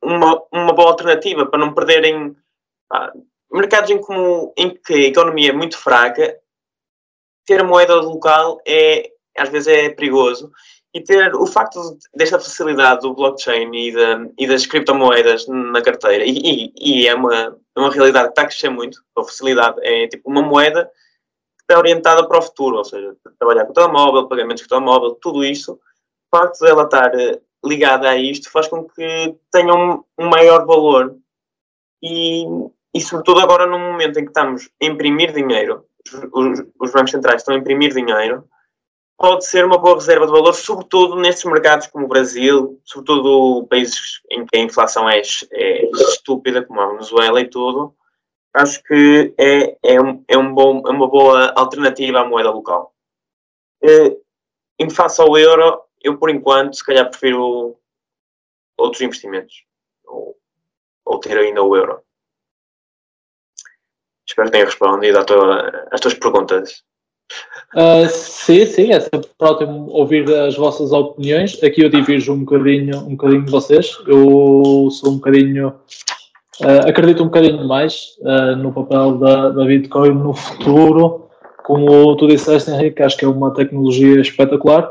uma, 0.02 0.44
uma 0.52 0.74
boa 0.74 0.90
alternativa 0.90 1.46
para 1.46 1.60
não 1.60 1.74
perderem 1.74 2.36
pá, 2.88 3.12
mercados 3.52 3.90
em, 3.90 4.00
como, 4.00 4.54
em 4.58 4.70
que 4.70 4.94
a 4.94 5.08
economia 5.08 5.50
é 5.50 5.54
muito 5.54 5.78
fraca, 5.78 6.38
ter 7.46 7.62
a 7.62 7.64
moeda 7.64 7.96
local 7.96 8.62
é, 8.68 9.12
às 9.38 9.50
vezes 9.50 9.68
é 9.68 9.90
perigoso. 9.90 10.52
E 10.94 11.02
ter 11.02 11.36
o 11.36 11.46
facto 11.46 11.98
desta 12.16 12.40
facilidade 12.40 13.02
do 13.02 13.14
blockchain 13.14 13.70
e, 13.74 13.94
e 14.38 14.48
das 14.48 14.66
criptomoedas 14.66 15.46
na 15.48 15.82
carteira, 15.82 16.26
e, 16.26 16.32
e, 16.32 16.74
e, 16.76 17.08
é 17.08 17.14
uma, 17.14 17.56
uma 17.78 17.92
realidade 17.92 18.28
que 18.28 18.32
está 18.32 18.42
a 18.44 18.46
crescer 18.46 18.70
muito, 18.70 19.04
a 19.16 19.24
facilidade 19.24 19.78
é 19.82 20.08
tipo 20.08 20.28
uma 20.30 20.42
moeda 20.42 20.86
que 20.86 21.64
está 21.64 21.78
orientada 21.78 22.28
para 22.28 22.40
o 22.40 22.42
futuro, 22.42 22.78
ou 22.78 22.84
seja, 22.84 23.16
trabalhar 23.38 23.66
com 23.66 23.72
o 23.72 23.74
telemóvel, 23.74 24.28
pagamentos 24.28 24.64
com 24.64 24.68
o 24.68 24.70
telemóvel, 24.70 25.16
tudo 25.22 25.44
isso, 25.44 25.80
facto 26.30 26.60
dela 26.60 26.84
estar 26.84 27.14
eh, 27.20 27.40
ligada 27.64 28.10
a 28.10 28.18
isto 28.18 28.52
faz 28.52 28.68
com 28.68 28.84
que 28.84 29.36
tenha 29.52 29.74
um, 29.74 30.04
um 30.18 30.30
maior 30.30 30.66
valor 30.66 31.16
e, 32.02 32.46
e, 32.94 33.02
sobretudo 33.02 33.40
agora 33.40 33.66
num 33.66 33.80
momento 33.80 34.20
em 34.20 34.24
que 34.24 34.30
estamos 34.30 34.70
a 34.82 34.86
imprimir 34.86 35.34
dinheiro, 35.34 35.86
os, 36.32 36.64
os 36.80 36.92
bancos 36.92 37.12
centrais 37.12 37.42
estão 37.42 37.56
a 37.56 37.58
imprimir 37.58 37.94
dinheiro, 37.94 38.48
pode 39.18 39.46
ser 39.46 39.66
uma 39.66 39.80
boa 39.80 39.96
reserva 39.96 40.28
de 40.28 40.32
valor, 40.32 40.54
sobretudo 40.54 41.16
nestes 41.16 41.44
mercados 41.46 41.88
como 41.88 42.06
o 42.06 42.08
Brasil, 42.08 42.80
sobretudo 42.84 43.66
países 43.68 44.22
em 44.32 44.46
que 44.46 44.58
a 44.58 44.62
inflação 44.62 45.10
é, 45.10 45.22
é 45.52 45.86
estúpida, 45.92 46.64
como 46.64 46.80
a 46.80 46.88
Venezuela 46.88 47.42
e 47.42 47.50
tudo. 47.50 47.96
Acho 48.54 48.82
que 48.84 49.34
é, 49.38 49.78
é, 49.84 50.02
um, 50.02 50.24
é, 50.28 50.38
um 50.38 50.54
bom, 50.54 50.84
é 50.86 50.92
uma 50.92 51.08
boa 51.08 51.52
alternativa 51.56 52.20
à 52.20 52.26
moeda 52.26 52.52
local. 52.52 52.94
Eh, 53.84 54.18
em 54.80 54.90
face 54.90 55.22
ao 55.22 55.38
euro, 55.38 55.82
eu 56.02 56.18
por 56.18 56.30
enquanto, 56.30 56.76
se 56.76 56.86
calhar, 56.86 57.10
prefiro 57.10 57.78
outros 58.78 59.02
investimentos. 59.02 59.64
Ou, 60.06 60.38
ou 61.06 61.20
ter 61.20 61.38
ainda 61.38 61.64
o 61.64 61.76
euro. 61.76 62.02
Espero 64.28 64.48
que 64.48 64.52
tenha 64.52 64.66
respondido 64.66 65.26
tua, 65.26 65.88
às 65.92 66.02
tuas 66.02 66.14
perguntas. 66.14 66.84
Uh, 67.76 68.08
sim, 68.10 68.66
sim, 68.66 68.94
é 68.94 69.00
sempre 69.00 69.30
ótimo 69.42 69.90
ouvir 69.90 70.30
as 70.34 70.56
vossas 70.56 70.92
opiniões. 70.92 71.62
Aqui 71.64 71.82
eu 71.82 71.90
divirjo 71.90 72.34
um 72.34 72.44
bocadinho, 72.44 73.00
um 73.00 73.16
bocadinho 73.16 73.46
de 73.46 73.52
vocês. 73.52 73.98
Eu 74.06 74.90
sou 74.92 75.12
um 75.12 75.16
bocadinho, 75.16 75.70
uh, 76.62 76.88
acredito 76.88 77.24
um 77.24 77.28
bocadinho 77.28 77.68
mais 77.68 78.18
uh, 78.20 78.56
no 78.56 78.74
papel 78.74 79.18
da, 79.18 79.50
da 79.50 79.66
Bitcoin 79.66 80.14
no 80.14 80.34
futuro. 80.34 81.30
Como 81.64 82.16
tu 82.16 82.28
disseste, 82.28 82.72
Henrique, 82.72 83.04
acho 83.04 83.18
que 83.18 83.26
é 83.26 83.28
uma 83.28 83.54
tecnologia 83.54 84.22
espetacular. 84.22 84.90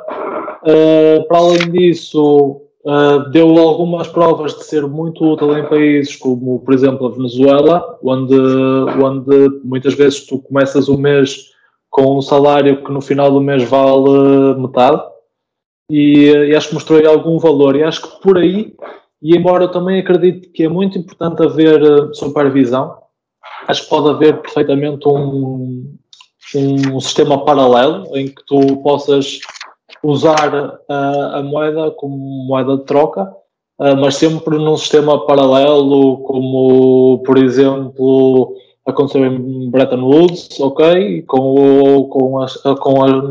Para 1.28 1.38
além 1.38 1.70
disso, 1.70 2.62
deu 3.30 3.58
algumas 3.58 4.08
provas 4.08 4.54
de 4.56 4.64
ser 4.64 4.86
muito 4.86 5.24
útil 5.24 5.56
em 5.56 5.68
países 5.68 6.16
como, 6.16 6.60
por 6.60 6.74
exemplo, 6.74 7.06
a 7.06 7.10
Venezuela, 7.10 7.98
onde, 8.02 8.34
onde 8.34 9.60
muitas 9.64 9.94
vezes 9.94 10.26
tu 10.26 10.38
começas 10.38 10.88
o 10.88 10.98
mês 10.98 11.52
com 11.90 12.18
um 12.18 12.22
salário 12.22 12.84
que 12.84 12.92
no 12.92 13.00
final 13.00 13.30
do 13.30 13.40
mês 13.40 13.64
vale 13.64 14.54
metade. 14.60 15.02
E, 15.90 16.30
e, 16.30 16.56
acho 16.56 16.68
que 16.68 16.74
mostrou 16.74 17.06
algum 17.08 17.38
valor. 17.38 17.76
E 17.76 17.84
acho 17.84 18.02
que 18.02 18.20
por 18.20 18.38
aí 18.38 18.74
e 19.22 19.36
embora 19.36 19.64
eu 19.64 19.70
também 19.70 19.98
acredito 19.98 20.52
que 20.52 20.64
é 20.64 20.68
muito 20.68 20.98
importante 20.98 21.42
haver 21.42 21.82
eh, 21.82 22.12
supervisão 22.12 22.96
acho 23.66 23.84
que 23.84 23.88
pode 23.88 24.10
haver 24.10 24.40
perfeitamente 24.42 25.08
um, 25.08 25.96
um 26.54 27.00
sistema 27.00 27.44
paralelo 27.44 28.16
em 28.16 28.28
que 28.28 28.44
tu 28.46 28.76
possas 28.82 29.40
usar 30.10 30.80
a, 30.88 31.42
moeda 31.42 31.90
como 31.90 32.16
moeda 32.46 32.76
de 32.76 32.84
troca 32.84 33.32
mas 34.00 34.16
sempre 34.16 34.56
num 34.56 34.76
sistema 34.76 35.26
paralelo 35.26 36.18
como 36.18 37.22
por 37.24 37.36
exemplo 37.36 38.56
aconteceu 38.86 39.26
em 39.26 39.68
Bretton 39.68 40.02
Woods, 40.02 40.60
ok, 40.60 41.22
com, 41.22 41.40
o, 41.40 42.08
com, 42.08 42.38
a, 42.38 42.46
com, 42.76 43.04
a, 43.04 43.22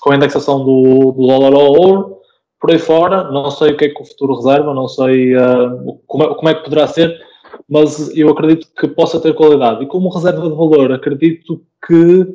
com 0.00 0.12
a 0.12 0.16
indexação 0.16 0.64
do, 0.64 1.12
do 1.12 1.26
dólar 1.26 1.54
ao 1.54 1.72
ouro, 1.72 2.18
por 2.60 2.72
aí 2.72 2.78
fora, 2.78 3.30
não 3.30 3.48
sei 3.52 3.70
o 3.70 3.76
que 3.76 3.84
é 3.84 3.88
que 3.88 4.02
o 4.02 4.04
futuro 4.04 4.34
reserva, 4.34 4.74
não 4.74 4.88
sei 4.88 5.36
uh, 5.36 6.00
como, 6.06 6.24
é, 6.24 6.34
como 6.34 6.48
é 6.48 6.54
que 6.54 6.64
poderá 6.64 6.88
ser, 6.88 7.16
mas 7.68 8.14
eu 8.16 8.28
acredito 8.30 8.66
que 8.76 8.88
possa 8.88 9.20
ter 9.20 9.34
qualidade. 9.34 9.84
E 9.84 9.86
como 9.86 10.08
reserva 10.08 10.42
de 10.42 10.56
valor, 10.56 10.90
acredito 10.90 11.62
que 11.86 12.26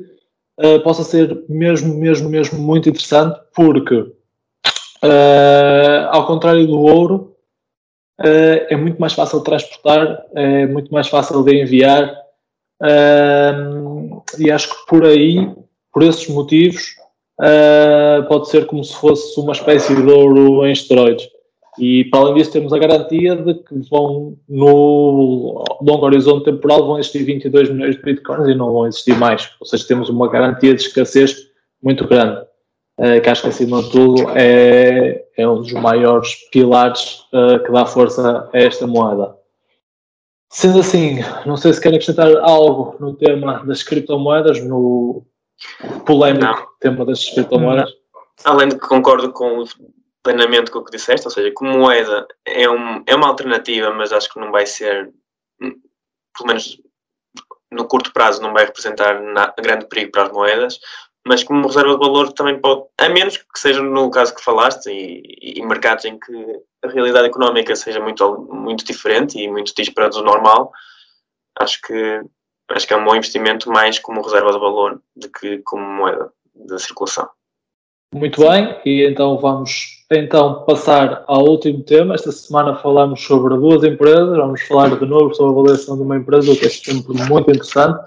uh, 0.60 0.80
possa 0.84 1.04
ser 1.04 1.44
mesmo, 1.48 1.96
mesmo, 1.96 2.30
mesmo 2.30 2.60
muito 2.60 2.90
interessante, 2.90 3.40
porque, 3.56 3.96
uh, 3.96 4.14
ao 6.10 6.26
contrário 6.28 6.66
do 6.68 6.80
ouro, 6.80 7.30
é 8.20 8.76
muito 8.78 9.02
mais 9.02 9.12
fácil 9.12 9.40
de 9.40 9.46
transportar, 9.46 10.24
é 10.36 10.68
muito 10.68 10.94
mais 10.94 11.08
fácil 11.08 11.44
de 11.44 11.62
enviar, 11.62 12.24
Uh, 12.84 14.22
e 14.38 14.52
acho 14.52 14.70
que 14.70 14.86
por 14.88 15.06
aí, 15.06 15.50
por 15.94 16.04
esses 16.04 16.28
motivos, 16.28 16.96
uh, 17.40 18.28
pode 18.28 18.50
ser 18.50 18.66
como 18.66 18.84
se 18.84 18.94
fosse 18.96 19.40
uma 19.40 19.54
espécie 19.54 19.96
de 19.96 20.02
ouro 20.02 20.66
em 20.66 20.74
esteroides. 20.74 21.30
E 21.78 22.06
para 22.06 22.20
além 22.20 22.36
disso, 22.36 22.52
temos 22.52 22.72
a 22.72 22.78
garantia 22.78 23.36
de 23.36 23.56
que 23.56 23.76
vão, 23.90 24.38
no 24.48 25.64
longo 25.82 26.06
horizonte 26.06 26.46
temporal, 26.46 26.86
vão 26.86 27.00
existir 27.00 27.24
22 27.24 27.70
milhões 27.70 27.96
de 27.96 28.02
bitcoins 28.02 28.48
e 28.48 28.56
não 28.56 28.72
vão 28.72 28.88
existir 28.88 29.18
mais. 29.18 29.50
Ou 29.60 29.66
seja, 29.66 29.88
temos 29.88 30.10
uma 30.10 30.30
garantia 30.30 30.74
de 30.74 30.82
escassez 30.82 31.50
muito 31.82 32.08
grande, 32.08 32.42
uh, 33.00 33.22
que 33.22 33.30
acho 33.30 33.42
que 33.42 33.50
acima 33.50 33.82
de 33.82 33.92
tudo 33.92 34.30
é, 34.36 35.26
é 35.36 35.48
um 35.48 35.62
dos 35.62 35.74
maiores 35.74 36.36
pilares 36.52 37.26
uh, 37.34 37.64
que 37.64 37.72
dá 37.72 37.86
força 37.86 38.50
a 38.54 38.58
esta 38.58 38.86
moeda. 38.86 39.36
Sendo 40.50 40.80
assim, 40.80 41.18
não 41.48 41.58
sei 41.58 41.74
se 41.74 41.82
querem 41.82 41.98
acrescentar 41.98 42.32
algo 42.38 42.96
no 43.00 43.16
tema 43.16 43.64
das 43.66 43.82
criptomoedas, 43.82 44.64
no 44.64 45.26
polémico 46.06 46.46
não. 46.46 46.68
tema 46.80 47.06
das 47.06 47.28
criptomoedas. 47.30 47.90
Além 48.46 48.70
de 48.70 48.76
que 48.76 48.88
concordo 48.88 49.32
com 49.34 49.64
plenamente 50.24 50.72
com 50.72 50.80
o 50.80 50.86
que 50.86 50.92
disseste, 50.92 51.28
ou 51.28 51.32
seja, 51.32 51.52
como 51.54 51.78
moeda 51.78 52.26
é, 52.46 52.70
um, 52.70 53.04
é 53.06 53.14
uma 53.14 53.28
alternativa, 53.28 53.94
mas 53.94 54.14
acho 54.14 54.32
que 54.32 54.40
não 54.40 54.52
vai 54.52 54.66
ser, 54.66 55.14
pelo 55.60 56.48
menos 56.48 56.82
no 57.70 57.86
curto 57.88 58.14
prazo, 58.14 58.42
não 58.42 58.54
vai 58.54 58.66
representar 58.66 59.22
na, 59.22 59.54
grande 59.60 59.86
perigo 59.88 60.12
para 60.12 60.24
as 60.24 60.32
moedas, 60.32 60.80
mas 61.28 61.44
como 61.44 61.68
reserva 61.68 61.94
de 61.94 62.00
valor 62.00 62.32
também 62.32 62.60
pode, 62.60 62.86
a 62.98 63.10
menos 63.10 63.38
que 63.38 63.60
seja 63.60 63.82
no 63.82 64.10
caso 64.10 64.36
que 64.36 64.44
falaste 64.44 64.88
e, 64.90 65.60
e 65.60 65.66
mercados 65.66 66.06
em 66.06 66.18
que 66.18 66.62
a 66.84 66.90
realidade 66.90 67.28
económica 67.28 67.76
seja 67.76 68.00
muito, 68.00 68.48
muito 68.52 68.86
diferente 68.86 69.40
e 69.40 69.50
muito 69.50 69.74
disparada 69.76 70.16
do 70.16 70.24
normal, 70.24 70.72
acho 71.60 71.82
que, 71.82 72.22
acho 72.72 72.88
que 72.88 72.94
é 72.94 72.98
um 72.98 73.06
bom 73.06 73.16
investimento 73.16 73.70
mais 73.70 74.00
como 74.00 74.22
reserva 74.22 74.52
de 74.52 74.60
valor 74.60 75.02
do 75.16 75.30
que 75.30 75.60
como 75.60 75.84
moeda 75.84 76.32
de 76.54 76.80
circulação. 76.80 77.30
Muito 78.14 78.42
bem, 78.42 78.80
e 78.86 79.08
então 79.08 79.38
vamos 79.40 80.03
então 80.18 80.64
passar 80.66 81.24
ao 81.28 81.46
último 81.46 81.82
tema. 81.84 82.16
Esta 82.16 82.32
semana 82.32 82.76
falamos 82.76 83.22
sobre 83.24 83.56
duas 83.56 83.84
empresas, 83.84 84.38
vamos 84.38 84.62
falar 84.64 84.98
de 84.98 85.06
novo 85.06 85.34
sobre 85.34 85.56
a 85.56 85.60
avaliação 85.60 85.96
de 85.96 86.04
uma 86.04 86.18
empresa, 86.18 86.56
que 86.56 86.66
é 86.66 86.70
sempre 86.70 87.14
muito 87.30 87.50
interessante. 87.50 88.00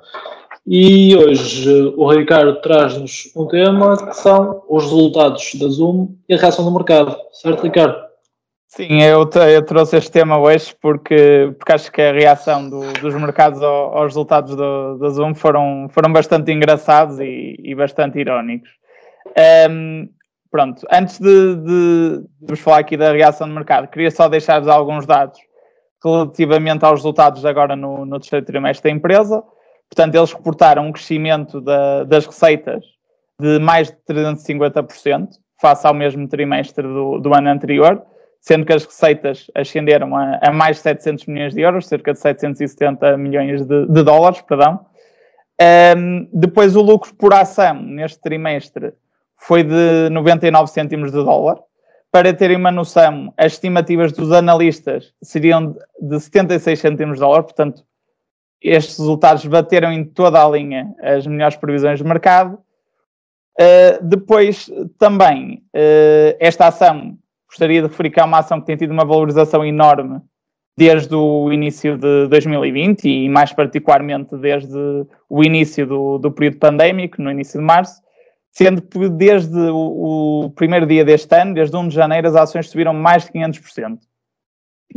E 0.66 1.16
hoje 1.16 1.94
o 1.96 2.10
Ricardo 2.10 2.60
traz-nos 2.60 3.30
um 3.36 3.46
tema 3.46 3.96
que 3.96 4.16
são 4.16 4.62
os 4.68 4.84
resultados 4.84 5.54
da 5.54 5.68
Zoom 5.68 6.08
e 6.28 6.34
a 6.34 6.38
reação 6.38 6.64
do 6.64 6.72
mercado, 6.72 7.16
certo, 7.32 7.62
Ricardo? 7.62 8.06
Sim, 8.66 9.00
eu, 9.00 9.30
eu, 9.48 9.64
trouxe 9.64 9.96
este 9.96 10.10
tema 10.10 10.38
hoje 10.38 10.74
porque, 10.82 11.54
porque 11.56 11.72
acho 11.72 11.90
que 11.90 12.02
a 12.02 12.12
reação 12.12 12.68
do, 12.68 12.92
dos 13.00 13.14
mercados 13.14 13.62
ao, 13.62 13.96
aos 13.96 14.08
resultados 14.08 14.56
do, 14.56 14.98
do, 14.98 15.10
Zoom 15.10 15.34
foram, 15.34 15.88
foram 15.88 16.12
bastante 16.12 16.52
engraçados 16.52 17.20
e, 17.20 17.56
e 17.58 17.74
bastante 17.74 18.18
irónicos. 18.18 18.68
Um, 19.70 20.08
pronto, 20.50 20.86
antes 20.90 21.18
de, 21.18 21.56
de, 21.56 22.18
de, 22.18 22.46
vos 22.48 22.60
falar 22.60 22.78
aqui 22.78 22.96
da 22.96 23.12
reação 23.12 23.48
do 23.48 23.54
mercado, 23.54 23.88
queria 23.88 24.10
só 24.10 24.28
deixar-vos 24.28 24.68
alguns 24.68 25.06
dados 25.06 25.38
relativamente 26.02 26.84
aos 26.84 27.00
resultados 27.00 27.44
agora 27.44 27.74
no, 27.74 28.04
no 28.04 28.20
terceiro 28.20 28.44
trimestre 28.44 28.90
da 28.90 28.96
empresa. 28.96 29.42
Portanto, 29.88 30.14
eles 30.14 30.32
reportaram 30.32 30.86
um 30.86 30.92
crescimento 30.92 31.60
da, 31.60 32.04
das 32.04 32.26
receitas 32.26 32.84
de 33.40 33.58
mais 33.58 33.88
de 33.88 33.96
350% 34.08 35.28
face 35.60 35.86
ao 35.86 35.94
mesmo 35.94 36.28
trimestre 36.28 36.82
do, 36.82 37.18
do 37.18 37.34
ano 37.34 37.48
anterior 37.48 38.02
sendo 38.46 38.64
que 38.64 38.72
as 38.72 38.84
receitas 38.84 39.50
ascenderam 39.56 40.14
a, 40.14 40.38
a, 40.40 40.52
mais 40.52 40.76
de 40.76 40.82
700 40.84 41.26
milhões 41.26 41.52
de 41.52 41.62
euros, 41.62 41.88
cerca 41.88 42.12
de 42.12 42.20
770 42.20 43.16
milhões 43.16 43.66
de, 43.66 43.86
de 43.86 44.02
dólares, 44.04 44.40
perdão. 44.42 44.86
Um, 45.96 46.28
depois 46.32 46.76
o 46.76 46.80
lucro 46.80 47.12
por 47.16 47.34
ação 47.34 47.82
neste 47.82 48.20
trimestre 48.20 48.92
foi 49.38 49.62
de 49.62 50.08
99 50.10 50.70
cêntimos 50.70 51.10
de 51.10 51.22
dólar. 51.22 51.58
Para 52.10 52.32
terem 52.32 52.56
uma 52.56 52.70
noção, 52.70 53.32
as 53.36 53.52
estimativas 53.52 54.12
dos 54.12 54.32
analistas 54.32 55.12
seriam 55.22 55.76
de 56.00 56.20
76 56.20 56.78
cêntimos 56.78 57.14
de 57.14 57.20
dólar, 57.20 57.42
portanto, 57.42 57.84
estes 58.62 58.98
resultados 58.98 59.44
bateram 59.46 59.92
em 59.92 60.04
toda 60.04 60.42
a 60.42 60.48
linha 60.48 60.94
as 61.00 61.26
melhores 61.26 61.56
previsões 61.56 61.98
de 61.98 62.04
mercado. 62.04 62.58
Uh, 63.58 64.02
depois, 64.02 64.70
também, 64.98 65.62
uh, 65.74 66.36
esta 66.40 66.66
ação 66.66 67.18
gostaria 67.48 67.80
de 67.80 67.88
referir 67.88 68.10
que 68.10 68.20
é 68.20 68.24
uma 68.24 68.38
ação 68.38 68.60
que 68.60 68.66
tem 68.66 68.76
tido 68.76 68.90
uma 68.90 69.04
valorização 69.04 69.64
enorme 69.64 70.20
desde 70.76 71.14
o 71.14 71.50
início 71.50 71.96
de 71.96 72.28
2020 72.28 73.08
e 73.08 73.28
mais 73.30 73.52
particularmente 73.52 74.36
desde 74.36 75.06
o 75.28 75.42
início 75.42 75.86
do, 75.86 76.18
do 76.18 76.30
período 76.30 76.58
pandémico, 76.58 77.22
no 77.22 77.30
início 77.30 77.58
de 77.58 77.64
março, 77.64 78.02
sendo 78.56 78.80
que 78.80 79.06
desde 79.10 79.54
o, 79.54 80.46
o, 80.46 80.50
primeiro 80.52 80.86
dia 80.86 81.04
deste 81.04 81.36
ano, 81.36 81.52
desde 81.52 81.76
1 81.76 81.88
de 81.88 81.94
janeiro, 81.94 82.26
as 82.26 82.34
ações 82.34 82.70
subiram 82.70 82.94
mais 82.94 83.26
de 83.26 83.32
500%. 83.32 83.98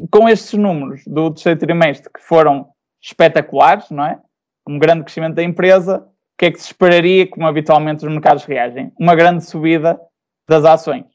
Com 0.10 0.30
estes 0.30 0.58
números 0.58 1.04
do 1.06 1.30
terceiro 1.32 1.60
trimestre 1.60 2.10
que 2.10 2.24
foram 2.24 2.70
espetaculares, 3.02 3.90
não 3.90 4.06
é? 4.06 4.18
Um 4.66 4.80
grande 4.80 5.04
crescimento 5.04 5.36
da 5.36 5.44
empresa, 5.44 5.98
o 5.98 6.38
que 6.38 6.46
é 6.46 6.52
que 6.52 6.58
se 6.58 6.68
esperaria 6.68 7.28
como 7.28 7.46
habitualmente 7.48 8.06
os 8.06 8.10
mercados 8.10 8.46
reagem? 8.46 8.94
Uma 8.98 9.14
grande 9.14 9.44
subida 9.44 10.00
das 10.48 10.64
ações. 10.64 11.08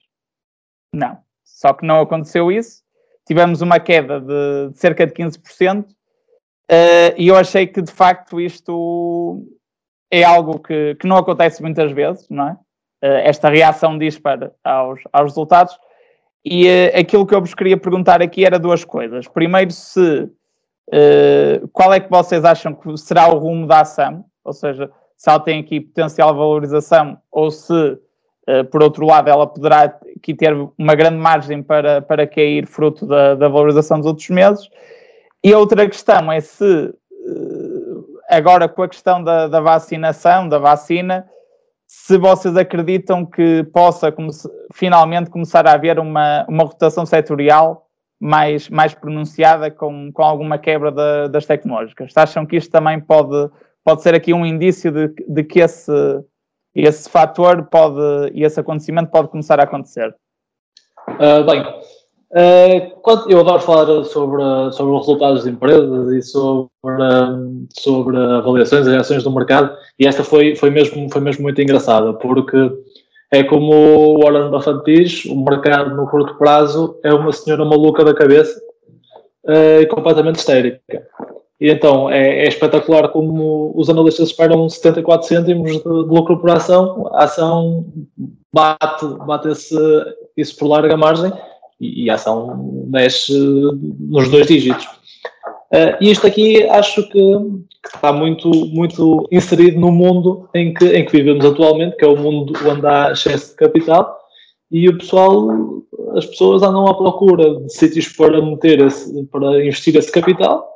Não. 0.92 1.16
Só 1.42 1.72
que 1.72 1.86
não 1.86 1.98
aconteceu 1.98 2.52
isso. 2.52 2.82
Tivemos 3.26 3.62
uma 3.62 3.80
queda 3.80 4.20
de, 4.20 4.70
de 4.70 4.78
cerca 4.78 5.06
de 5.06 5.14
15%, 5.14 5.82
uh, 5.82 5.94
eh, 6.68 7.14
e 7.16 7.28
eu 7.28 7.36
achei 7.36 7.66
que 7.66 7.80
de 7.80 7.90
facto 7.90 8.38
isto 8.38 9.42
é 10.10 10.22
algo 10.22 10.58
que, 10.58 10.94
que 10.96 11.06
não 11.06 11.16
acontece 11.16 11.62
muitas 11.62 11.92
vezes, 11.92 12.28
não 12.28 12.48
é? 12.48 12.52
Uh, 13.02 13.20
esta 13.24 13.48
reação 13.48 13.98
dispara 13.98 14.52
aos, 14.62 15.00
aos 15.12 15.30
resultados. 15.30 15.76
E 16.44 16.66
uh, 16.66 16.98
aquilo 17.00 17.26
que 17.26 17.34
eu 17.34 17.40
vos 17.40 17.54
queria 17.54 17.76
perguntar 17.76 18.22
aqui 18.22 18.44
era 18.44 18.58
duas 18.58 18.84
coisas. 18.84 19.28
Primeiro, 19.28 19.70
se 19.70 20.30
qual 21.72 21.94
é 21.94 21.98
que 21.98 22.10
vocês 22.10 22.44
acham 22.44 22.74
que 22.74 22.94
será 22.98 23.26
o 23.28 23.38
rumo 23.38 23.66
da 23.66 23.80
ação, 23.80 24.22
ou 24.44 24.52
seja, 24.52 24.90
se 25.16 25.30
ela 25.30 25.40
tem 25.40 25.58
aqui 25.58 25.80
potencial 25.80 26.36
valorização 26.36 27.16
ou 27.32 27.50
se 27.50 27.98
eh, 28.46 28.62
por 28.62 28.82
outro 28.82 29.06
lado, 29.06 29.28
ela 29.28 29.46
poderá 29.46 29.98
aqui 30.16 30.34
ter 30.34 30.52
uma 30.78 30.94
grande 30.94 31.16
margem 31.16 31.62
para, 31.62 32.02
para 32.02 32.26
cair 32.26 32.66
fruto 32.66 33.06
da, 33.06 33.34
da 33.34 33.48
valorização 33.48 33.98
dos 33.98 34.06
outros 34.06 34.28
meses. 34.28 34.68
E 35.42 35.52
a 35.52 35.58
outra 35.58 35.86
questão 35.88 36.30
é 36.30 36.40
se, 36.40 36.64
eh, 36.64 36.92
agora 38.34 38.68
com 38.68 38.82
a 38.82 38.88
questão 38.88 39.22
da, 39.22 39.48
da 39.48 39.60
vacinação, 39.60 40.48
da 40.48 40.58
vacina, 40.58 41.28
se 41.86 42.18
vocês 42.18 42.56
acreditam 42.56 43.24
que 43.24 43.64
possa 43.72 44.10
come 44.10 44.30
finalmente 44.72 45.30
começar 45.30 45.66
a 45.66 45.72
haver 45.72 45.98
uma, 45.98 46.44
uma 46.48 46.64
rotação 46.64 47.06
setorial 47.06 47.86
mais, 48.20 48.68
mais 48.68 48.94
pronunciada 48.94 49.70
com, 49.70 50.10
com 50.12 50.22
alguma 50.22 50.58
quebra 50.58 50.90
da, 50.90 51.28
das 51.28 51.46
tecnológicas. 51.46 52.12
Acham 52.16 52.46
que 52.46 52.56
isto 52.56 52.70
também 52.70 53.00
pode, 53.00 53.50
pode 53.84 54.02
ser 54.02 54.14
aqui 54.14 54.32
um 54.32 54.44
indício 54.44 54.90
de, 54.90 55.08
de 55.28 55.44
que 55.44 55.60
esse 55.60 55.92
esse 56.74 57.08
fator 57.08 57.66
pode, 57.66 58.32
e 58.34 58.42
esse 58.42 58.58
acontecimento 58.58 59.10
pode 59.10 59.28
começar 59.28 59.60
a 59.60 59.62
acontecer? 59.62 60.14
Uh, 61.08 61.44
bem, 61.48 61.62
eu 63.28 63.40
adoro 63.40 63.60
falar 63.60 64.04
sobre, 64.04 64.42
sobre 64.72 64.92
os 64.92 65.06
resultados 65.06 65.44
de 65.44 65.50
empresas 65.50 66.12
e 66.12 66.22
sobre, 66.22 66.68
sobre 67.78 68.16
avaliações 68.16 68.86
e 68.86 68.96
ações 68.96 69.22
do 69.22 69.30
mercado, 69.30 69.76
e 69.98 70.06
esta 70.06 70.24
foi, 70.24 70.56
foi, 70.56 70.70
mesmo, 70.70 71.08
foi 71.12 71.20
mesmo 71.20 71.44
muito 71.44 71.62
engraçada, 71.62 72.12
porque 72.14 72.72
é 73.30 73.44
como 73.44 73.72
o 73.72 74.20
Warren 74.20 74.50
Buffett 74.50 74.84
diz, 74.84 75.24
o 75.26 75.36
mercado 75.36 75.94
no 75.94 76.08
curto 76.08 76.34
prazo 76.34 76.98
é 77.04 77.14
uma 77.14 77.32
senhora 77.32 77.64
maluca 77.64 78.04
da 78.04 78.14
cabeça 78.14 78.60
uh, 79.44 79.80
e 79.80 79.86
completamente 79.86 80.36
histérica. 80.36 81.06
E 81.60 81.70
então 81.70 82.10
é, 82.10 82.44
é, 82.44 82.48
espetacular 82.48 83.08
como 83.10 83.72
os 83.76 83.88
analistas 83.88 84.28
esperam 84.28 84.68
74 84.68 85.28
cêntimos 85.28 85.70
de, 85.70 85.78
de 85.78 85.88
lucro 85.88 86.38
por 86.38 86.50
ação, 86.50 87.08
a 87.12 87.24
ação 87.24 87.86
bate, 88.52 89.06
bate 89.24 89.48
esse, 89.48 89.76
isso 90.36 90.56
por 90.56 90.66
larga 90.66 90.96
margem 90.96 91.32
e, 91.80 92.08
a 92.10 92.14
ação 92.14 92.84
desce 92.86 93.32
nos 94.00 94.28
dois 94.28 94.46
dígitos. 94.46 94.86
Uh, 95.72 95.96
isto 96.00 96.26
aqui 96.26 96.62
acho 96.68 97.02
que, 97.08 97.10
que, 97.10 97.96
está 97.96 98.12
muito, 98.12 98.48
muito 98.48 99.26
inserido 99.32 99.80
no 99.80 99.90
mundo 99.90 100.48
em 100.54 100.72
que, 100.72 100.84
em 100.86 101.04
que 101.04 101.12
vivemos 101.12 101.44
atualmente, 101.44 101.96
que 101.96 102.04
é 102.04 102.08
o 102.08 102.16
mundo 102.16 102.52
onde 102.64 102.86
há 102.86 103.10
excesso 103.10 103.50
de 103.50 103.56
capital, 103.56 104.16
e 104.70 104.88
o 104.88 104.98
pessoal, 104.98 105.48
as 106.16 106.26
pessoas 106.26 106.62
andam 106.62 106.86
à 106.86 106.94
procura 106.94 107.60
de 107.60 107.72
sítios 107.72 108.08
para 108.08 108.40
meter 108.40 108.80
esse, 108.80 109.24
para 109.26 109.64
investir 109.64 109.96
esse 109.96 110.10
capital 110.10 110.74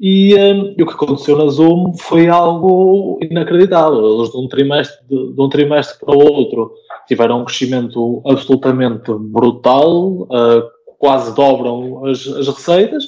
e, 0.00 0.34
um, 0.34 0.74
e, 0.76 0.82
o 0.82 0.86
que 0.86 0.94
aconteceu 0.94 1.36
na 1.38 1.46
Zoom 1.46 1.94
foi 1.94 2.28
algo 2.28 3.18
inacreditável. 3.22 4.18
Eles, 4.18 4.30
de 4.30 4.38
um 4.38 4.48
trimestre, 4.48 5.06
de, 5.08 5.32
de 5.32 5.40
um 5.40 5.48
trimestre 5.48 5.98
para 5.98 6.14
o 6.14 6.18
outro, 6.18 6.72
tiveram 7.06 7.40
um 7.40 7.44
crescimento 7.44 8.22
absolutamente 8.26 9.12
brutal, 9.12 10.22
uh, 10.22 10.62
quase 10.98 11.34
dobram 11.34 12.06
as, 12.06 12.26
as 12.26 12.48
receitas. 12.48 13.04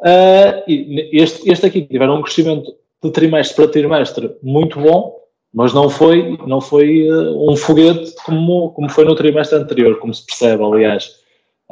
Uh, 0.00 0.62
e 0.66 1.10
este, 1.12 1.48
este 1.50 1.66
aqui 1.66 1.82
tiveram 1.82 2.16
um 2.16 2.22
crescimento 2.22 2.72
de 3.02 3.10
trimestre 3.10 3.56
para 3.56 3.68
trimestre 3.68 4.36
muito 4.42 4.80
bom, 4.80 5.16
mas 5.54 5.72
não 5.72 5.88
foi, 5.88 6.38
não 6.46 6.60
foi 6.60 7.08
uh, 7.10 7.50
um 7.50 7.56
foguete 7.56 8.12
como, 8.24 8.70
como 8.70 8.88
foi 8.88 9.04
no 9.04 9.14
trimestre 9.14 9.58
anterior, 9.58 9.98
como 9.98 10.12
se 10.12 10.24
percebe, 10.26 10.62
aliás. 10.64 11.21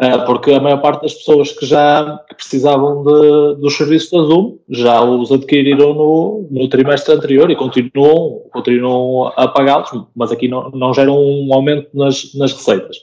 Ah, 0.02 0.20
porque 0.20 0.50
a 0.50 0.60
maior 0.60 0.80
parte 0.80 1.02
das 1.02 1.12
pessoas 1.12 1.52
que 1.52 1.66
já 1.66 2.18
precisavam 2.34 3.04
de, 3.04 3.60
dos 3.60 3.76
serviços 3.76 4.10
da 4.10 4.22
Zoom 4.22 4.58
já 4.66 5.04
os 5.04 5.30
adquiriram 5.30 5.92
no, 5.92 6.48
no 6.50 6.68
trimestre 6.70 7.14
anterior 7.14 7.50
e 7.50 7.54
continuam, 7.54 8.40
continuam 8.50 9.30
a 9.36 9.46
pagá-los, 9.46 9.90
mas 10.16 10.32
aqui 10.32 10.48
não, 10.48 10.70
não 10.70 10.94
geram 10.94 11.18
um 11.18 11.52
aumento 11.52 11.88
nas, 11.92 12.32
nas 12.34 12.54
receitas. 12.54 12.96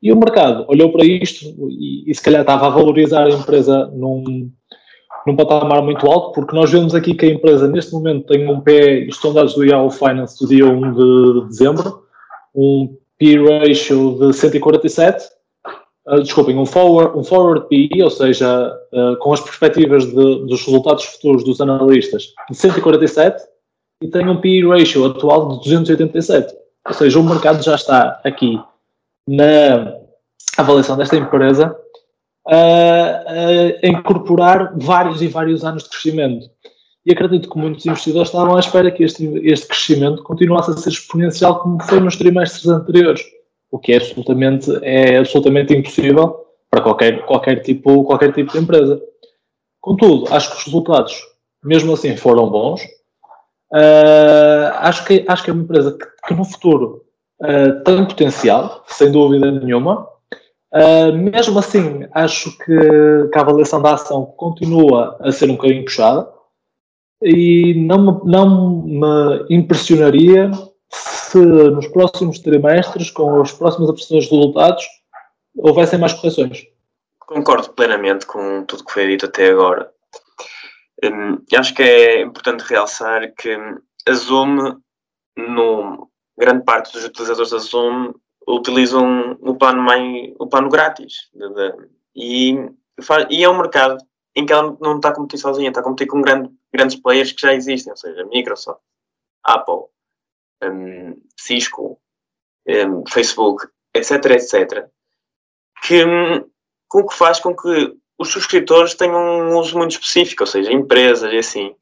E 0.00 0.12
o 0.12 0.16
mercado 0.16 0.64
olhou 0.68 0.92
para 0.92 1.04
isto 1.04 1.46
e, 1.68 2.08
e 2.08 2.14
se 2.14 2.22
calhar 2.22 2.42
estava 2.42 2.68
a 2.68 2.70
valorizar 2.70 3.26
a 3.26 3.30
empresa 3.30 3.90
num, 3.92 4.48
num 5.26 5.34
patamar 5.34 5.82
muito 5.82 6.06
alto, 6.06 6.32
porque 6.32 6.54
nós 6.54 6.70
vemos 6.70 6.94
aqui 6.94 7.12
que 7.12 7.26
a 7.26 7.30
empresa 7.30 7.66
neste 7.66 7.92
momento 7.92 8.24
tem 8.26 8.48
um 8.48 8.60
pé, 8.60 9.00
isto 9.00 9.20
são 9.20 9.34
dados 9.34 9.54
do 9.54 9.64
Yahoo 9.64 9.90
Finance 9.90 10.38
do 10.38 10.46
dia 10.48 10.64
1 10.64 10.92
de 10.92 11.48
dezembro, 11.48 12.04
um 12.54 12.96
P 13.18 13.36
ratio 13.36 14.16
de 14.20 14.32
147, 14.32 15.35
uh, 16.08 16.22
desculpem, 16.22 16.56
um 16.58 16.66
forward, 16.66 17.18
um 17.18 17.24
forward 17.24 17.66
PE, 17.68 18.02
ou 18.02 18.10
seja, 18.10 18.72
uh, 18.92 19.16
com 19.18 19.32
as 19.32 19.40
perspectivas 19.40 20.04
de, 20.06 20.12
dos 20.12 20.64
resultados 20.64 21.04
futuros 21.04 21.44
dos 21.44 21.60
analistas, 21.60 22.32
de 22.50 22.56
147 22.56 23.42
e 24.02 24.08
tem 24.08 24.28
um 24.28 24.40
PE 24.40 24.66
ratio 24.66 25.06
atual 25.06 25.48
de 25.48 25.64
287. 25.64 26.54
Ou 26.86 26.94
seja, 26.94 27.18
o 27.18 27.24
mercado 27.24 27.62
já 27.62 27.74
está 27.74 28.20
aqui 28.24 28.60
na 29.28 29.94
avaliação 30.56 30.96
desta 30.96 31.16
empresa 31.16 31.76
a 32.46 33.86
incorporar 33.86 34.72
vários 34.76 35.20
e 35.20 35.26
vários 35.26 35.64
anos 35.64 35.84
de 35.84 35.90
crescimento. 35.90 36.48
E 37.04 37.12
acredito 37.12 37.48
que 37.48 37.58
muitos 37.58 37.86
investidores 37.86 38.28
estavam 38.28 38.56
à 38.56 38.60
espera 38.60 38.90
que 38.90 39.04
este, 39.04 39.24
este 39.44 39.68
crescimento 39.68 40.22
continuasse 40.22 40.70
a 40.70 40.76
ser 40.76 40.90
exponencial 40.90 41.60
como 41.60 41.82
foi 41.82 42.00
nos 42.00 42.16
trimestres 42.16 42.66
anteriores 42.66 43.22
o 43.70 43.78
que 43.78 43.92
é 43.92 43.96
absolutamente, 43.96 44.70
é 44.82 45.18
absolutamente 45.18 45.74
impossível 45.74 46.46
para 46.70 46.80
qualquer, 46.80 47.24
qualquer, 47.26 47.62
tipo, 47.62 48.04
qualquer 48.04 48.32
tipo 48.32 48.52
de 48.52 48.58
empresa. 48.58 49.00
Contudo, 49.80 50.26
acho 50.32 50.50
que 50.50 50.56
os 50.56 50.64
resultados, 50.64 51.20
mesmo 51.62 51.94
assim, 51.94 52.16
foram 52.16 52.50
bons. 52.50 52.82
Uh, 53.72 54.70
acho, 54.74 55.04
que, 55.04 55.24
acho 55.26 55.44
que 55.44 55.50
é 55.50 55.52
uma 55.52 55.62
empresa 55.62 55.96
que, 55.96 56.06
que 56.28 56.34
no 56.34 56.44
futuro 56.44 57.04
uh, 57.42 57.84
tem 57.84 58.04
potencial, 58.04 58.84
sem 58.88 59.10
dúvida 59.10 59.50
nenhuma. 59.50 60.08
Uh, 60.72 61.12
mesmo 61.12 61.58
assim, 61.58 62.06
acho 62.12 62.56
que, 62.58 62.64
que, 63.32 63.38
a 63.38 63.40
avaliação 63.40 63.80
da 63.80 63.94
ação 63.94 64.26
continua 64.36 65.16
a 65.20 65.32
ser 65.32 65.48
um 65.50 65.56
bocadinho 65.56 65.84
puxada 65.84 66.28
e 67.22 67.74
não 67.74 67.98
me, 67.98 68.30
não 68.30 68.82
me 68.82 69.46
impressionaria 69.56 70.50
se 71.36 71.70
nos 71.70 71.86
próximos 71.88 72.38
trimestres, 72.38 73.10
com 73.10 73.42
as 73.42 73.52
próximas 73.52 73.90
apresentações 73.90 74.24
de 74.24 74.34
resultados, 74.34 74.86
houvessem 75.54 75.98
mais 75.98 76.14
correções. 76.14 76.66
Concordo 77.18 77.72
plenamente 77.74 78.24
com 78.24 78.64
tudo 78.64 78.84
que 78.84 78.92
foi 78.92 79.06
dito 79.08 79.26
até 79.26 79.50
agora. 79.50 79.92
Hum, 81.04 81.42
acho 81.54 81.74
que 81.74 81.82
é 81.82 82.22
importante 82.22 82.62
realçar 82.62 83.34
que 83.34 83.54
a 84.08 84.12
Zoom, 84.14 84.80
no, 85.36 86.10
grande 86.38 86.64
parte 86.64 86.92
dos 86.92 87.04
utilizadores 87.04 87.50
da 87.50 87.58
Zoom, 87.58 88.14
utilizam 88.48 89.36
o 89.40 89.54
plano, 89.56 89.82
mais, 89.82 90.32
o 90.38 90.46
plano 90.46 90.70
grátis. 90.70 91.28
De, 91.34 91.48
de, 91.52 91.88
e, 92.14 92.70
e 93.28 93.44
é 93.44 93.48
um 93.50 93.58
mercado 93.58 93.98
em 94.34 94.46
que 94.46 94.52
ela 94.52 94.74
não 94.80 94.96
está 94.96 95.10
a 95.10 95.14
competir 95.14 95.38
sozinha, 95.38 95.68
está 95.68 95.80
a 95.80 95.84
competir 95.84 96.06
com 96.06 96.22
grande, 96.22 96.50
grandes 96.72 96.96
players 96.96 97.32
que 97.32 97.42
já 97.42 97.52
existem, 97.52 97.90
ou 97.90 97.96
seja, 97.96 98.24
Microsoft, 98.26 98.80
Apple, 99.44 99.86
um, 100.62 101.20
Cisco, 101.38 102.00
um, 102.66 103.04
Facebook, 103.08 103.66
etc, 103.94 104.24
etc, 104.26 104.88
que, 105.82 106.04
com 106.88 107.06
que 107.06 107.14
faz 107.14 107.40
com 107.40 107.54
que 107.54 107.96
os 108.18 108.30
subscritores 108.30 108.94
tenham 108.94 109.20
um 109.20 109.58
uso 109.58 109.76
muito 109.76 109.92
específico, 109.92 110.42
ou 110.42 110.46
seja, 110.46 110.72
empresas 110.72 111.32
e 111.32 111.38
assim. 111.38 111.76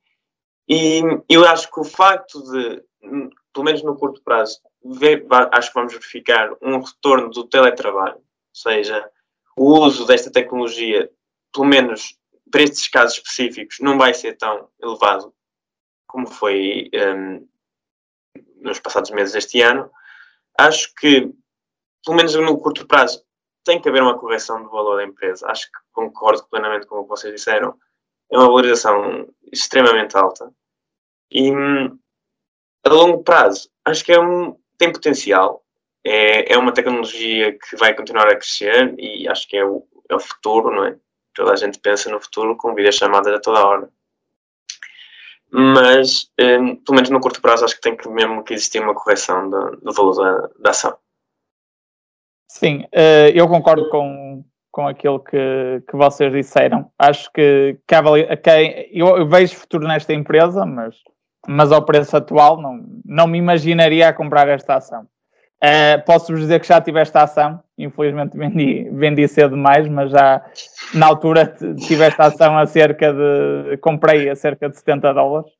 E 0.68 1.02
eu 1.28 1.46
acho 1.46 1.70
que 1.70 1.80
o 1.80 1.84
facto 1.84 2.42
de, 2.50 2.82
hum, 3.02 3.30
pelo 3.52 3.64
menos 3.64 3.82
no 3.82 3.96
curto 3.96 4.22
prazo, 4.22 4.60
ver, 4.84 5.26
acho 5.52 5.68
que 5.68 5.74
vamos 5.74 5.92
verificar 5.92 6.52
um 6.60 6.80
retorno 6.80 7.30
do 7.30 7.44
teletrabalho, 7.44 8.16
ou 8.16 8.22
seja, 8.52 9.08
o 9.56 9.78
uso 9.78 10.04
desta 10.04 10.30
tecnologia, 10.30 11.10
pelo 11.52 11.66
menos 11.66 12.18
para 12.50 12.62
estes 12.62 12.88
casos 12.88 13.18
específicos, 13.18 13.78
não 13.80 13.96
vai 13.96 14.12
ser 14.14 14.36
tão 14.36 14.68
elevado 14.80 15.32
como 16.06 16.26
foi 16.28 16.90
um, 16.94 17.48
nos 18.64 18.80
passados 18.80 19.10
meses 19.10 19.34
deste 19.34 19.60
ano, 19.60 19.90
Acho 20.58 20.94
que, 20.94 21.32
pelo 22.04 22.16
menos 22.16 22.34
no 22.34 22.58
curto 22.58 22.86
prazo, 22.86 23.24
tem 23.64 23.80
que 23.80 23.88
haver 23.88 24.02
uma 24.02 24.18
correção 24.18 24.62
do 24.62 24.70
valor 24.70 24.96
da 24.96 25.04
empresa. 25.04 25.46
Acho 25.48 25.66
que 25.66 25.78
concordo 25.92 26.46
plenamente 26.48 26.86
com 26.86 26.96
o 26.96 27.02
que 27.02 27.08
vocês 27.08 27.34
disseram. 27.34 27.76
É 28.30 28.36
uma 28.36 28.46
valorização 28.46 29.28
extremamente 29.52 30.16
alta. 30.16 30.52
E 31.30 31.50
a 32.84 32.88
longo 32.88 33.24
prazo, 33.24 33.68
acho 33.84 34.04
que 34.04 34.12
é 34.12 34.20
um, 34.20 34.56
tem 34.78 34.92
potencial. 34.92 35.64
É, 36.04 36.52
é 36.52 36.58
uma 36.58 36.72
tecnologia 36.72 37.58
que 37.58 37.76
vai 37.76 37.94
continuar 37.94 38.28
a 38.28 38.36
crescer 38.36 38.94
e 38.98 39.26
acho 39.26 39.48
que 39.48 39.56
é 39.56 39.64
o, 39.64 39.86
é 40.08 40.14
o 40.14 40.20
futuro, 40.20 40.70
não 40.70 40.84
é? 40.84 40.96
Toda 41.34 41.52
a 41.52 41.56
gente 41.56 41.80
pensa 41.80 42.10
no 42.10 42.20
futuro 42.20 42.56
com 42.56 42.74
videochamadas 42.74 43.34
a 43.34 43.40
toda 43.40 43.66
hora. 43.66 43.90
Mas, 45.56 46.28
um, 46.40 46.74
pelo 46.74 46.96
menos 46.96 47.10
no 47.10 47.20
curto 47.20 47.40
prazo, 47.40 47.64
acho 47.64 47.76
que 47.76 47.80
tem 47.80 47.96
que 47.96 48.08
mesmo 48.08 48.42
que 48.42 48.54
existir 48.54 48.80
uma 48.82 48.92
correção 48.92 49.48
do, 49.48 49.76
do 49.76 49.92
valor 49.92 50.16
da, 50.16 50.50
da 50.58 50.70
ação. 50.70 50.96
Sim, 52.50 52.80
uh, 52.92 53.30
eu 53.32 53.46
concordo 53.46 53.88
com, 53.88 54.44
com 54.72 54.88
aquilo 54.88 55.20
que, 55.20 55.80
que 55.88 55.96
vocês 55.96 56.32
disseram. 56.32 56.90
Acho 56.98 57.30
que, 57.32 57.78
que, 57.86 58.36
que 58.36 58.88
eu, 58.92 59.16
eu, 59.18 59.28
vejo 59.28 59.54
futuro 59.54 59.86
nesta 59.86 60.12
empresa, 60.12 60.66
mas, 60.66 60.96
mas 61.46 61.70
ao 61.70 61.84
preço 61.84 62.16
atual 62.16 62.60
não, 62.60 62.84
não 63.04 63.28
me 63.28 63.38
imaginaria 63.38 64.08
a 64.08 64.12
comprar 64.12 64.48
esta 64.48 64.74
ação. 64.74 65.06
Uh, 65.64 66.04
Posso-vos 66.04 66.42
dizer 66.42 66.60
que 66.60 66.66
já 66.66 66.78
tive 66.78 67.00
esta 67.00 67.22
ação, 67.22 67.58
infelizmente 67.78 68.36
vendi, 68.36 68.86
vendi 68.92 69.26
cedo 69.26 69.54
demais, 69.54 69.88
mas 69.88 70.10
já 70.10 70.44
na 70.92 71.06
altura 71.06 71.56
tive 71.86 72.04
esta 72.04 72.24
ação 72.24 72.58
a 72.58 72.66
cerca 72.66 73.10
de. 73.12 73.78
comprei 73.78 74.28
a 74.28 74.36
cerca 74.36 74.68
de 74.68 74.76
70 74.76 75.14
dólares. 75.14 75.50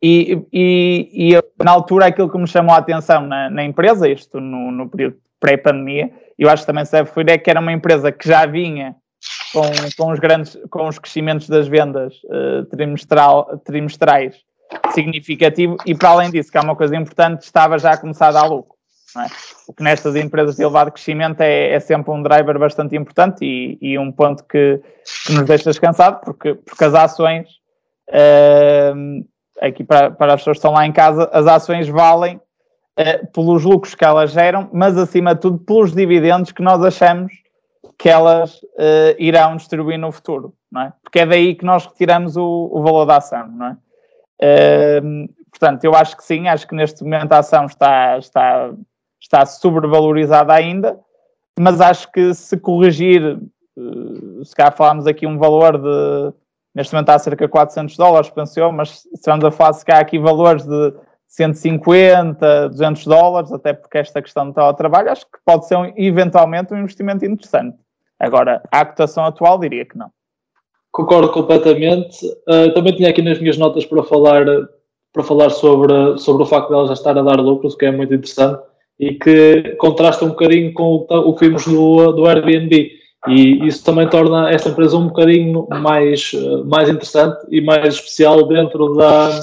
E, 0.00 0.42
e, 0.50 1.34
e 1.34 1.62
na 1.62 1.72
altura 1.72 2.06
aquilo 2.06 2.30
que 2.30 2.38
me 2.38 2.46
chamou 2.46 2.74
a 2.74 2.78
atenção 2.78 3.26
na, 3.26 3.50
na 3.50 3.62
empresa, 3.62 4.08
isto 4.08 4.40
no, 4.40 4.70
no 4.70 4.88
período 4.88 5.16
pré-pandemia, 5.38 6.10
eu 6.38 6.48
acho 6.48 6.62
que 6.62 6.68
também 6.68 6.84
se 6.84 6.92
deve 6.92 7.08
referir, 7.08 7.32
é 7.32 7.38
que 7.38 7.50
era 7.50 7.60
uma 7.60 7.72
empresa 7.72 8.10
que 8.10 8.26
já 8.26 8.46
vinha 8.46 8.96
com, 9.52 9.62
com, 9.98 10.12
os, 10.12 10.18
grandes, 10.18 10.56
com 10.70 10.88
os 10.88 10.98
crescimentos 10.98 11.48
das 11.48 11.68
vendas 11.68 12.14
uh, 12.24 12.64
trimestral, 12.70 13.60
trimestrais 13.64 14.36
significativo 14.94 15.76
e 15.84 15.94
para 15.94 16.10
além 16.10 16.30
disso, 16.30 16.50
que 16.50 16.56
é 16.56 16.60
uma 16.60 16.76
coisa 16.76 16.96
importante, 16.96 17.42
estava 17.42 17.78
já 17.78 17.92
a 17.92 17.96
começar 17.96 18.28
a 18.28 18.32
dar 18.32 18.46
lucro. 18.46 18.71
É? 19.20 19.26
O 19.66 19.74
que 19.74 19.82
nestas 19.82 20.16
empresas 20.16 20.56
de 20.56 20.62
elevado 20.62 20.90
crescimento 20.90 21.40
é, 21.40 21.72
é 21.72 21.80
sempre 21.80 22.10
um 22.10 22.22
driver 22.22 22.58
bastante 22.58 22.96
importante 22.96 23.44
e, 23.44 23.78
e 23.80 23.98
um 23.98 24.10
ponto 24.10 24.44
que, 24.44 24.80
que, 25.26 25.32
nos 25.34 25.44
deixa 25.44 25.70
descansado, 25.70 26.20
porque, 26.24 26.54
porque 26.54 26.84
as 26.84 26.94
ações, 26.94 27.48
uh, 28.08 29.26
aqui 29.60 29.84
para, 29.84 30.10
para 30.10 30.34
as 30.34 30.40
pessoas 30.40 30.54
que 30.54 30.58
estão 30.58 30.72
lá 30.72 30.86
em 30.86 30.92
casa, 30.92 31.28
as 31.32 31.46
ações 31.46 31.88
valem 31.88 32.36
uh, 32.36 33.32
pelos 33.32 33.64
lucros 33.64 33.94
que 33.94 34.04
elas 34.04 34.30
geram, 34.30 34.70
mas 34.72 34.96
acima 34.96 35.34
de 35.34 35.42
tudo 35.42 35.58
pelos 35.58 35.92
dividendos 35.92 36.52
que 36.52 36.62
nós 36.62 36.82
achamos 36.82 37.32
que 37.98 38.08
elas 38.08 38.62
uh, 38.62 39.14
irão 39.18 39.56
distribuir 39.56 39.98
no 39.98 40.10
futuro, 40.10 40.54
não 40.70 40.82
é? 40.82 40.92
Porque 41.02 41.20
é 41.20 41.26
daí 41.26 41.54
que 41.54 41.66
nós 41.66 41.84
retiramos 41.84 42.36
o, 42.36 42.70
o 42.72 42.82
valor 42.82 43.04
da 43.04 43.18
ação, 43.18 43.46
não 43.48 43.66
é? 43.66 43.76
Portanto, 45.50 45.84
eu 45.84 45.94
acho 45.94 46.16
que 46.16 46.24
sim, 46.24 46.48
acho 46.48 46.66
que 46.66 46.74
neste 46.74 47.04
momento 47.04 47.32
a 47.32 47.38
ação 47.38 47.66
está, 47.66 48.18
está, 48.18 48.72
está 49.22 49.46
sobrevalorizada 49.46 50.52
ainda, 50.52 50.98
mas 51.58 51.80
acho 51.80 52.10
que 52.10 52.34
se 52.34 52.56
corrigir, 52.58 53.38
uh, 53.76 54.44
se 54.44 54.54
cá 54.54 54.70
falarmos 54.70 55.06
aqui 55.06 55.26
um 55.26 55.38
valor 55.38 55.78
de, 55.78 56.34
neste 56.74 56.92
momento 56.92 57.10
a 57.10 57.18
cerca 57.18 57.46
de 57.46 57.50
400 57.50 57.96
dólares, 57.96 58.30
pensou, 58.30 58.72
mas 58.72 59.06
se 59.14 59.26
vamos 59.26 59.44
a 59.44 59.50
falar 59.50 59.72
se 59.74 59.84
cá 59.84 60.00
aqui 60.00 60.18
valores 60.18 60.66
de 60.66 60.92
150, 61.28 62.68
200 62.70 63.06
dólares, 63.06 63.52
até 63.52 63.72
porque 63.72 63.98
esta 63.98 64.20
questão 64.20 64.48
do 64.48 64.54
teletrabalho, 64.54 65.10
acho 65.10 65.24
que 65.24 65.38
pode 65.44 65.66
ser 65.66 65.76
um, 65.76 65.92
eventualmente 65.96 66.74
um 66.74 66.78
investimento 66.78 67.24
interessante. 67.24 67.78
Agora, 68.18 68.62
a 68.70 68.84
cotação 68.84 69.24
atual 69.24 69.58
diria 69.58 69.84
que 69.84 69.96
não. 69.96 70.10
Concordo 70.90 71.30
completamente. 71.30 72.26
Uh, 72.46 72.72
também 72.74 72.94
tinha 72.94 73.08
aqui 73.08 73.22
nas 73.22 73.38
minhas 73.38 73.56
notas 73.56 73.86
para 73.86 74.02
falar, 74.02 74.44
para 75.12 75.22
falar 75.22 75.50
sobre, 75.50 76.18
sobre 76.18 76.42
o 76.42 76.46
facto 76.46 76.68
de 76.68 76.74
ela 76.74 76.86
já 76.88 76.92
estar 76.92 77.16
a 77.16 77.22
dar 77.22 77.40
lucros, 77.40 77.74
que 77.74 77.86
é 77.86 77.90
muito 77.90 78.12
interessante, 78.12 78.62
e 78.98 79.14
que 79.14 79.74
contrasta 79.78 80.24
um 80.24 80.28
bocadinho 80.28 80.72
com 80.72 81.06
o, 81.08 81.34
que 81.34 81.46
vimos 81.46 81.66
do, 81.66 82.12
do 82.12 82.26
Airbnb. 82.26 82.90
E 83.28 83.66
isso 83.66 83.84
também 83.84 84.08
torna 84.08 84.50
esta 84.50 84.68
empresa 84.68 84.96
um 84.96 85.06
bocadinho 85.06 85.66
mais, 85.70 86.32
mais 86.66 86.88
interessante 86.88 87.38
e 87.50 87.60
mais 87.60 87.94
especial 87.94 88.46
dentro 88.46 88.94
da, 88.94 89.42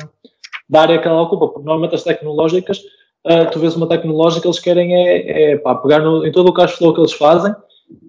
da 0.69 0.81
área 0.81 0.99
que 0.99 1.07
ela 1.07 1.21
ocupa, 1.21 1.47
porque 1.47 1.65
normalmente 1.65 1.95
as 1.95 2.03
tecnológicas, 2.03 2.79
uh, 3.25 3.49
tu 3.51 3.59
vês 3.59 3.75
uma 3.75 3.87
tecnológica, 3.87 4.47
eles 4.47 4.59
querem 4.59 4.93
é, 4.95 5.53
é 5.53 5.57
pá, 5.57 5.75
pegar 5.75 5.99
no, 5.99 6.25
em 6.25 6.31
todo 6.31 6.49
o 6.49 6.53
cash 6.53 6.73
flow 6.73 6.93
que 6.93 6.99
eles 6.99 7.13
fazem 7.13 7.53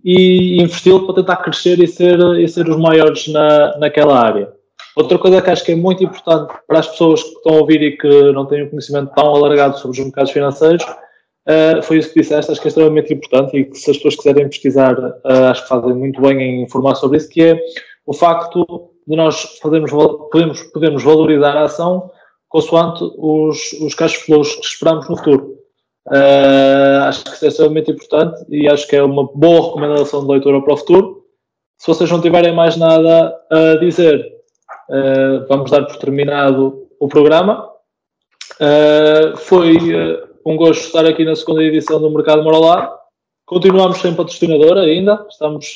e 0.05 0.61
investi-lo 0.61 1.07
para 1.07 1.17
tentar 1.17 1.37
crescer 1.37 1.79
e 1.81 1.87
ser, 1.87 2.19
e 2.39 2.47
ser 2.49 2.69
os 2.69 2.77
maiores 2.77 3.29
na, 3.29 3.79
naquela 3.79 4.19
área. 4.19 4.53
Outra 4.97 5.19
coisa 5.19 5.41
que 5.41 5.51
acho 5.51 5.65
que 5.65 5.73
é 5.73 5.77
muito 5.77 6.03
importante 6.03 6.53
para 6.67 6.81
as 6.81 6.89
pessoas 6.89 7.23
que 7.23 7.31
estão 7.31 7.55
a 7.55 7.61
ouvir 7.61 7.81
e 7.81 7.97
que 7.97 8.33
não 8.33 8.45
têm 8.45 8.65
um 8.65 8.69
conhecimento 8.69 9.13
tão 9.15 9.35
alargado 9.35 9.79
sobre 9.79 9.99
os 9.99 10.05
mercados 10.05 10.33
financeiros, 10.33 10.85
uh, 11.51 11.83
foi 11.83 11.99
isso 11.99 12.13
que 12.13 12.21
disseste, 12.21 12.51
acho 12.51 12.61
que 12.61 12.69
é 12.69 12.71
extremamente 12.71 13.13
importante 13.13 13.57
e 13.57 13.65
que 13.65 13.77
se 13.77 13.91
as 13.91 13.97
pessoas 13.97 14.17
quiserem 14.17 14.49
pesquisar, 14.49 14.99
uh, 14.99 15.45
acho 15.51 15.63
que 15.63 15.69
fazem 15.69 15.95
muito 15.95 16.21
bem 16.21 16.41
em 16.41 16.63
informar 16.63 16.95
sobre 16.95 17.19
isso, 17.19 17.29
que 17.29 17.43
é 17.43 17.61
o 18.07 18.13
facto 18.13 18.91
de 19.07 19.17
nós 19.17 19.59
fazermos, 19.61 19.91
podemos, 20.31 20.63
podemos 20.73 21.03
valorizar 21.03 21.57
a 21.57 21.65
ação 21.65 22.11
consoante 22.49 23.05
os, 23.17 23.73
os 23.81 23.95
cash 23.95 24.15
flows 24.15 24.55
que 24.57 24.67
esperamos 24.67 25.09
no 25.09 25.17
futuro. 25.17 25.57
Uh, 26.09 27.05
acho 27.05 27.25
que 27.25 27.31
isso 27.31 27.45
é 27.45 27.49
extremamente 27.49 27.91
importante 27.91 28.45
e 28.49 28.69
acho 28.69 28.89
que 28.89 28.97
é 28.97 29.03
uma 29.03 29.29
boa 29.33 29.67
recomendação 29.67 30.23
de 30.23 30.33
leitura 30.33 30.61
para 30.61 30.75
o 30.75 30.77
futuro. 30.77 31.25
Se 31.79 31.87
vocês 31.87 32.11
não 32.11 32.21
tiverem 32.21 32.55
mais 32.55 32.77
nada 32.77 33.35
a 33.51 33.77
dizer, 33.77 34.23
vamos 35.49 35.71
dar 35.71 35.87
por 35.87 35.97
terminado 35.97 36.87
o 36.99 37.09
programa. 37.09 37.71
Foi 39.37 39.79
um 40.51 40.57
gosto 40.57 40.85
estar 40.85 41.07
aqui 41.07 41.25
na 41.25 41.37
segunda 41.37 41.63
edição 41.63 42.01
do 42.01 42.11
Mercado 42.11 42.43
Moralado. 42.43 42.93
Continuamos 43.47 43.99
sem 43.99 44.15
patrocinador 44.15 44.79
ainda, 44.79 45.25
estamos 45.29 45.75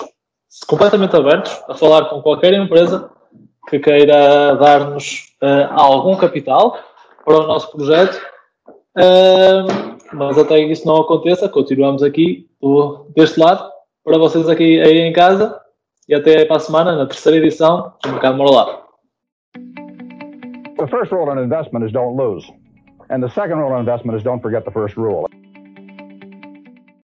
completamente 0.66 1.14
abertos 1.14 1.62
a 1.68 1.74
falar 1.76 2.06
com 2.06 2.20
qualquer 2.20 2.52
empresa 2.54 3.08
que 3.68 3.78
queira 3.78 4.56
dar-nos 4.56 5.32
uh, 5.40 5.72
algum 5.72 6.16
capital 6.16 6.76
para 7.24 7.38
o 7.38 7.46
nosso 7.46 7.70
projeto. 7.70 8.20
Uh, 8.96 9.96
mas 10.12 10.36
até 10.38 10.56
que 10.56 10.72
isso 10.72 10.86
não 10.86 10.96
aconteça, 10.96 11.48
continuamos 11.48 12.02
aqui 12.02 12.48
deste 13.14 13.38
lado 13.38 13.70
para 14.04 14.18
vocês 14.18 14.48
aqui 14.48 14.80
aí 14.80 14.98
em 14.98 15.12
casa 15.12 15.56
e 16.08 16.14
até 16.14 16.44
para 16.44 16.56
a 16.56 16.60
semana 16.60 16.96
na 16.96 17.06
terceira 17.06 17.38
edição 17.38 17.92
do 18.02 18.10
Mercado 18.10 18.36
Moralado. 18.36 18.82
The 20.76 20.88
first 20.88 21.12
rule 21.12 21.32
in 21.32 21.38
investment 21.38 21.86
is 21.86 21.92
don't 21.92 22.16
lose. 22.16 22.44
And 23.10 23.22
the 23.22 23.28
second 23.30 23.58
rule 23.58 23.72
of 23.74 23.80
investment 23.80 24.16
is 24.16 24.22
don't 24.22 24.40
forget 24.40 24.64
the 24.64 24.70
first 24.70 24.96
rule. 24.96 25.28